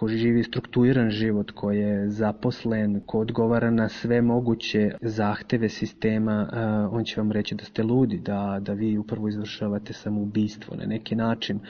ko 0.00 0.08
živi 0.08 0.42
struktuiran 0.42 1.10
život, 1.10 1.50
ko 1.50 1.70
je 1.70 2.10
zaposlen, 2.10 3.00
ko 3.06 3.18
odgovara 3.20 3.70
na 3.70 3.88
sve 3.88 4.22
moguće 4.22 4.90
zahteve 5.02 5.68
sistema, 5.68 6.48
uh, 6.52 6.94
on 6.96 7.04
će 7.04 7.20
vam 7.20 7.32
reći 7.32 7.54
da 7.54 7.64
ste 7.64 7.82
ludi, 7.82 8.18
da, 8.18 8.58
da 8.60 8.72
vi 8.72 8.98
upravo 8.98 9.28
izvršavate 9.28 9.92
samoubistvo 9.92 10.76
na 10.76 10.86
neki 10.86 11.16
način. 11.16 11.60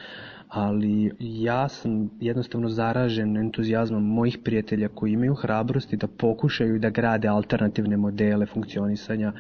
Ali 0.51 1.13
ja 1.19 1.69
sam 1.69 2.11
jednostavno 2.21 2.69
zaražen 2.69 3.37
entuzijazmom 3.37 4.07
mojih 4.07 4.39
prijatelja 4.45 4.89
koji 4.89 5.13
imaju 5.13 5.35
hrabrosti 5.35 5.97
da 5.97 6.07
pokušaju 6.07 6.79
da 6.79 6.91
grade 6.91 7.29
alternativne 7.29 7.97
modele 7.97 8.47
funkcionisanja 8.47 9.33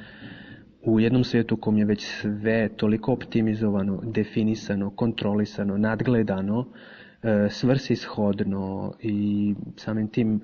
u 0.82 1.00
jednom 1.00 1.24
svijetu 1.24 1.56
kom 1.56 1.78
je 1.78 1.84
već 1.84 2.06
sve 2.06 2.68
toliko 2.76 3.12
optimizovano, 3.12 4.00
definisano, 4.04 4.90
kontrolisano, 4.90 5.76
nadgledano, 5.78 6.66
e, 7.22 7.48
svrsishodno 7.50 8.94
i 9.00 9.54
samim 9.76 10.08
tim 10.08 10.40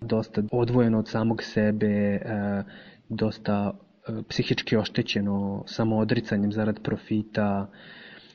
dosta 0.00 0.42
odvojeno 0.52 0.98
od 0.98 1.08
samog 1.08 1.42
sebe, 1.42 1.86
e, 1.86 2.62
dosta 3.08 3.72
e, 4.08 4.22
psihički 4.28 4.76
oštećeno 4.76 5.62
samoodricanjem 5.66 6.52
zarad 6.52 6.82
profita, 6.82 7.70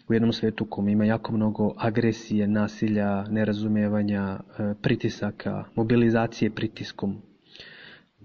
u 0.09 0.13
jednom 0.13 0.33
svetu 0.33 0.65
kom 0.65 0.89
ima 0.89 1.05
jako 1.05 1.31
mnogo 1.33 1.73
agresije, 1.77 2.47
nasilja, 2.47 3.23
nerazumevanja, 3.23 4.39
pritisaka, 4.81 5.63
mobilizacije 5.75 6.49
pritiskom, 6.51 7.15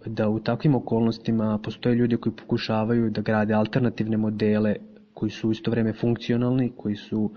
da 0.07 0.29
u 0.29 0.41
takvim 0.41 0.75
okolnostima 0.75 1.59
postoje 1.59 1.95
ljudi 1.95 2.17
koji 2.17 2.37
pokušavaju 2.37 3.11
da 3.11 3.21
grade 3.21 3.55
alternativne 3.55 4.17
modele 4.17 4.77
koji 5.15 5.31
su 5.31 5.51
isto 5.51 5.71
vreme 5.71 5.93
funkcionalni, 5.93 6.73
koji 6.77 6.97
su 6.97 7.31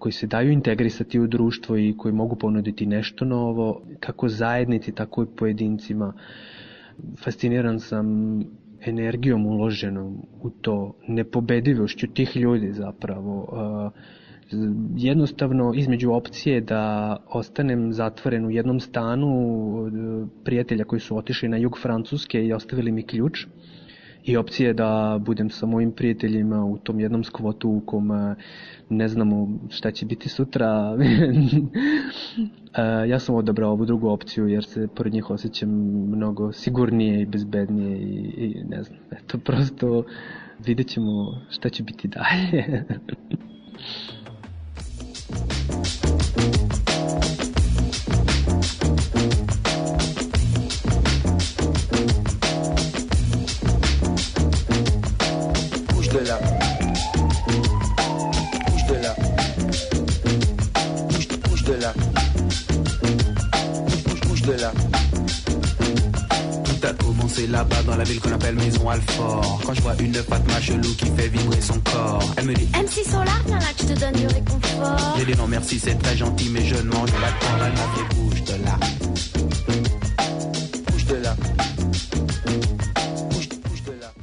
koji 0.00 0.12
se 0.12 0.26
daju 0.26 0.50
integrisati 0.52 1.20
u 1.20 1.26
društvo 1.26 1.76
i 1.76 1.94
koji 1.98 2.14
mogu 2.14 2.36
ponuditi 2.36 2.86
nešto 2.86 3.24
novo, 3.24 3.82
kako 4.00 4.28
zajednici, 4.28 4.92
tako 4.92 5.22
i 5.22 5.36
pojedincima. 5.36 6.12
Fasciniran 7.16 7.80
sam 7.80 8.06
energijom 8.86 9.46
uloženom 9.46 10.16
u 10.42 10.50
to, 10.50 10.94
nepobedivošću 11.08 12.06
tih 12.06 12.36
ljudi 12.36 12.72
zapravo. 12.72 13.38
Uh, 13.40 13.92
jednostavno 14.96 15.72
između 15.76 16.12
opcije 16.12 16.60
da 16.60 17.16
ostanem 17.28 17.92
zatvoren 17.92 18.46
u 18.46 18.50
jednom 18.50 18.80
stanu 18.80 19.30
prijatelja 20.44 20.84
koji 20.84 21.00
su 21.00 21.16
otišli 21.16 21.48
na 21.48 21.56
jug 21.56 21.78
Francuske 21.82 22.46
i 22.46 22.52
ostavili 22.52 22.92
mi 22.92 23.02
ključ 23.02 23.46
i 24.24 24.36
opcije 24.36 24.72
da 24.72 25.18
budem 25.20 25.50
sa 25.50 25.66
mojim 25.66 25.92
prijateljima 25.92 26.64
u 26.64 26.78
tom 26.78 27.00
jednom 27.00 27.24
skvotu 27.24 27.70
u 27.70 27.80
kom 27.86 28.10
e, 28.10 28.34
ne 28.88 29.08
znamo 29.08 29.48
šta 29.68 29.90
će 29.90 30.06
biti 30.06 30.28
sutra. 30.28 30.68
E, 32.74 33.08
ja 33.08 33.18
sam 33.18 33.34
odabrao 33.34 33.70
ovu 33.70 33.84
drugu 33.84 34.08
opciju 34.08 34.48
jer 34.48 34.64
se 34.64 34.88
pored 34.96 35.12
njih 35.12 35.30
osjećam 35.30 35.70
mnogo 36.08 36.52
sigurnije 36.52 37.22
i 37.22 37.26
bezbednije 37.26 37.98
i, 37.98 38.32
i 38.36 38.64
ne 38.68 38.82
znam, 38.82 38.98
eto 39.10 39.38
prosto 39.38 40.04
vidjet 40.66 40.88
ćemo 40.88 41.40
šta 41.48 41.68
će 41.68 41.82
biti 41.82 42.08
dalje. 42.08 42.84
là-bas 67.46 67.82
dans 67.86 67.96
la 67.96 68.04
ville 68.04 68.20
qu'on 68.20 68.32
appelle 68.32 68.54
Maison 68.54 68.88
Alfort. 68.88 69.60
Quand 69.64 69.74
je 69.74 69.82
vois 69.82 69.94
une 70.00 70.14
Fatma 70.14 70.60
chelou 70.60 70.94
qui 70.96 71.06
fait 71.06 71.28
vibrer 71.28 71.60
son 71.60 71.80
corps, 71.80 72.22
elle 72.36 72.46
me 72.46 72.54
dit 72.54 72.68
MC 72.74 73.04
Solar, 73.08 73.40
viens 73.46 73.58
là 73.58 73.66
que 73.76 73.82
je 73.82 73.94
te 73.94 74.00
donne 74.00 74.14
du 74.14 74.26
réconfort. 74.26 75.16
J'ai 75.18 75.24
dit 75.24 75.36
non 75.38 75.46
merci, 75.46 75.78
c'est 75.78 75.96
très 75.96 76.16
gentil, 76.16 76.48
mais 76.50 76.64
je 76.64 76.76
ne 76.76 76.90
mange 76.90 77.12
pas 77.12 77.30
de 77.34 77.38
corps. 77.40 77.66
Elle 77.66 77.72
m'a 77.72 77.88
fait 77.94 78.14
bouge 78.14 78.44
de 78.44 78.64
là. 78.64 78.78
Bouge 80.86 81.06
de 81.06 81.14
là. 81.16 81.36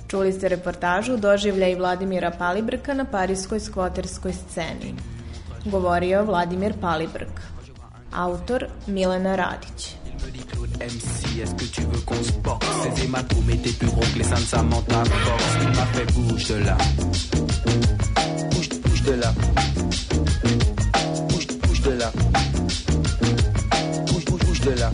Čuli 0.07 0.31
ste 0.31 0.47
reportažu 0.47 1.17
doživlja 1.17 1.67
i 1.67 1.75
Vladimira 1.75 2.31
Palibrka 2.31 2.93
na 2.93 3.05
parijskoj 3.05 3.59
skvoterskoj 3.59 4.33
sceni. 4.33 4.93
Govorio 5.65 6.23
Vladimir 6.25 6.73
Palibrk. 6.81 7.41
Autor 8.13 8.65
Milena 8.87 9.35
Radić. 9.35 9.96
MC, 10.55 11.41
est-ce 11.41 11.55
que 11.55 11.65
tu 11.65 11.81
veux 11.81 11.99
qu'on 12.05 12.23
se 12.23 12.31
porte 12.31 12.63
Ces 12.83 13.03
hématomes 13.03 13.49
étaient 13.49 13.71
plus 13.71 13.87
gros 13.87 14.01
que 14.01 14.17
les 14.17 14.23
seins 14.23 14.35
de 14.35 14.39
Samantha 14.41 15.03
Fox 15.03 15.43
Il 15.61 15.67
m'a 15.69 15.85
fait 15.87 16.13
bouge 16.13 16.47
de 16.47 16.55
là. 16.55 16.77
Bouge, 18.51 18.69
bouge 18.83 19.01
de 19.03 19.11
là. 19.13 19.33
Bouge, 21.29 21.47
bouge 21.47 21.81
de 21.81 21.91
là. 21.91 22.11
Bouge, 24.07 24.25
bouge, 24.25 24.39
bouge 24.45 24.61
de 24.61 24.71
là. 24.71 24.91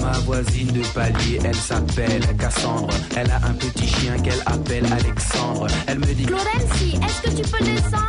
Ma 0.00 0.12
voisine 0.20 0.68
de 0.68 0.82
palier, 0.94 1.38
elle 1.44 1.54
s'appelle 1.54 2.22
Cassandre. 2.38 2.94
Elle 3.16 3.30
a 3.30 3.36
un 3.46 3.54
petit 3.54 3.88
chien 3.88 4.16
qu'elle 4.18 4.42
appelle 4.46 4.86
Alexandre. 4.86 5.66
Elle 5.86 5.98
me 5.98 6.14
dit 6.14 6.24
Florenci, 6.24 6.98
est-ce 7.04 7.22
que 7.22 7.42
tu 7.42 7.50
peux 7.50 7.64
descendre? 7.64 8.06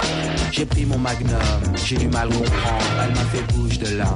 J'ai 0.52 0.66
pris 0.66 0.86
mon 0.86 0.98
magnum, 0.98 1.40
j'ai 1.86 1.98
du 1.98 2.08
mal 2.08 2.30
comprendre. 2.30 2.86
Elle 3.04 3.14
m'a 3.14 3.26
fait 3.26 3.54
bouge 3.54 3.80
de 3.80 3.98
là 3.98 4.16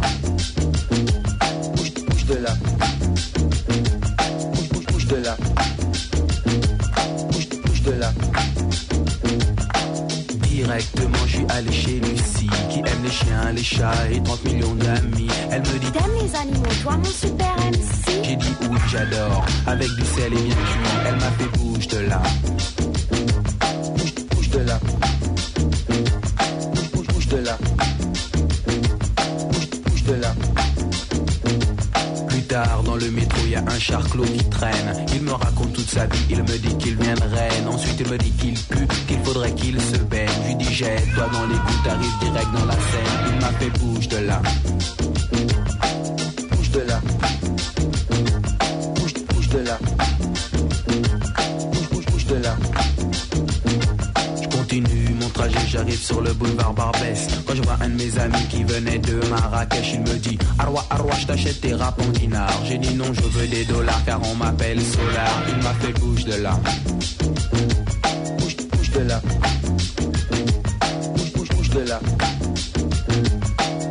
chiens, 13.42 13.52
les 13.54 13.64
chats 13.64 14.12
et 14.12 14.22
30 14.22 14.46
millions 14.46 14.76
d'amis. 14.76 15.28
Elle 15.52 15.62
me 15.62 15.80
dit 15.80 15.92
T'aimes 15.92 16.04
les 16.22 16.36
animaux, 16.36 16.66
toi 16.84 16.98
mon 16.98 17.04
super 17.04 17.56
MC 17.58 18.24
J'ai 18.24 18.36
dit 18.36 18.56
oui, 18.70 18.78
j'adore. 18.90 19.46
Avec 19.68 19.90
du 19.90 20.06
sel 20.06 20.34
et 20.34 20.36
bien 20.36 20.56
cuit, 20.56 21.08
elle 21.08 21.16
m'a 21.16 21.32
fait 21.32 21.58
bouge 21.58 21.88
de 21.88 22.00
là. 22.00 22.22
Bouge, 23.98 24.14
bouge 24.36 24.50
de 24.50 24.60
là. 24.60 24.80
Bouge, 26.94 27.08
bouge 27.08 27.28
de 27.28 27.38
là. 27.38 27.58
Un 33.68 33.80
charclot 33.80 34.24
qui 34.24 34.50
traîne. 34.50 35.06
Il 35.14 35.22
me 35.22 35.34
raconte 35.34 35.74
toute 35.74 35.90
sa 35.90 36.06
vie, 36.06 36.26
il 36.30 36.42
me 36.42 36.58
dit 36.58 36.78
qu'il 36.78 36.96
vient 36.98 37.14
de 37.14 37.22
Rennes. 37.22 37.68
Ensuite, 37.68 38.00
il 38.00 38.10
me 38.10 38.18
dit 38.18 38.32
qu'il 38.32 38.54
pue, 38.54 38.88
qu'il 39.08 39.20
faudrait 39.24 39.54
qu'il 39.54 39.80
se 39.80 39.98
baigne. 39.98 40.30
Je 40.44 40.48
lui 40.48 40.56
dis 40.56 40.74
jette-toi 40.74 41.28
dans 41.32 41.46
les 41.48 41.56
coups, 41.56 41.84
t'arrives 41.84 42.20
direct 42.22 42.48
dans 42.54 42.66
la 42.66 42.74
scène. 42.74 43.34
Il 43.34 43.40
m'a 43.40 43.52
fait 43.54 43.80
bouge 43.80 44.08
de 44.08 44.18
là. 44.18 44.42
J'arrive 55.68 56.00
sur 56.00 56.22
le 56.22 56.34
boulevard 56.34 56.74
Barbès. 56.74 57.28
Quand 57.46 57.56
je 57.56 57.62
vois 57.62 57.78
un 57.82 57.90
de 57.90 57.96
mes 57.96 58.20
amis 58.20 58.46
qui 58.50 58.64
venait 58.64 59.00
de 59.00 59.20
Marrakech, 59.30 59.94
il 59.94 60.02
me 60.02 60.16
dit 60.18 60.38
Arwa, 60.60 60.86
Arwa, 60.90 61.14
je 61.20 61.26
t'achète 61.28 61.62
tes 61.62 61.74
rap 61.74 62.00
en. 62.00 62.66
J'ai 62.68 62.78
dit 62.78 62.94
non, 62.96 63.06
je 63.14 63.22
veux 63.22 63.48
des 63.48 63.66
dollars 63.66 64.04
car 64.06 64.20
on 64.24 64.36
m'appelle 64.36 64.82
Solar. 64.82 65.44
Il 65.50 65.64
m'a 65.64 65.74
fait 65.74 65.94
bouge 66.00 66.26
de 66.26 66.36
là. 66.36 66.60
Bouge, 68.40 68.58
bouge 68.72 68.92
de 68.92 69.00
là. 69.00 69.22
Bouge, 71.16 71.32
bouge, 71.34 71.50
bouge 71.50 71.70
de 71.70 71.80
là. 71.82 72.00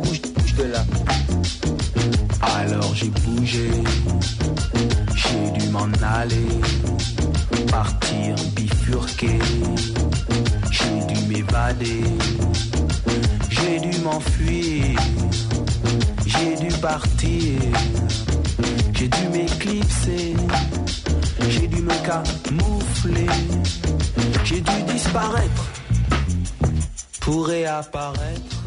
Bouge, 0.03 0.21
bouge 0.21 0.55
de 0.55 0.63
là. 0.63 0.85
Alors 2.41 2.95
j'ai 2.95 3.09
bougé, 3.09 3.69
j'ai 5.15 5.59
dû 5.59 5.69
m'en 5.69 5.89
aller, 6.01 6.61
partir 7.71 8.35
bifurquer 8.55 9.39
j'ai 13.49 13.79
dû 13.79 13.99
m'enfuir, 13.99 14.97
j'ai 16.25 16.55
dû 16.57 16.67
partir, 16.79 17.59
j'ai 18.93 19.07
dû 19.07 19.27
m'éclipser, 19.31 20.35
j'ai 21.49 21.67
dû 21.67 21.81
me 21.81 21.93
camoufler, 22.05 23.27
j'ai 24.43 24.61
dû 24.61 24.83
disparaître. 24.93 25.65
Pour 27.21 27.47
réapparaître. 27.47 28.60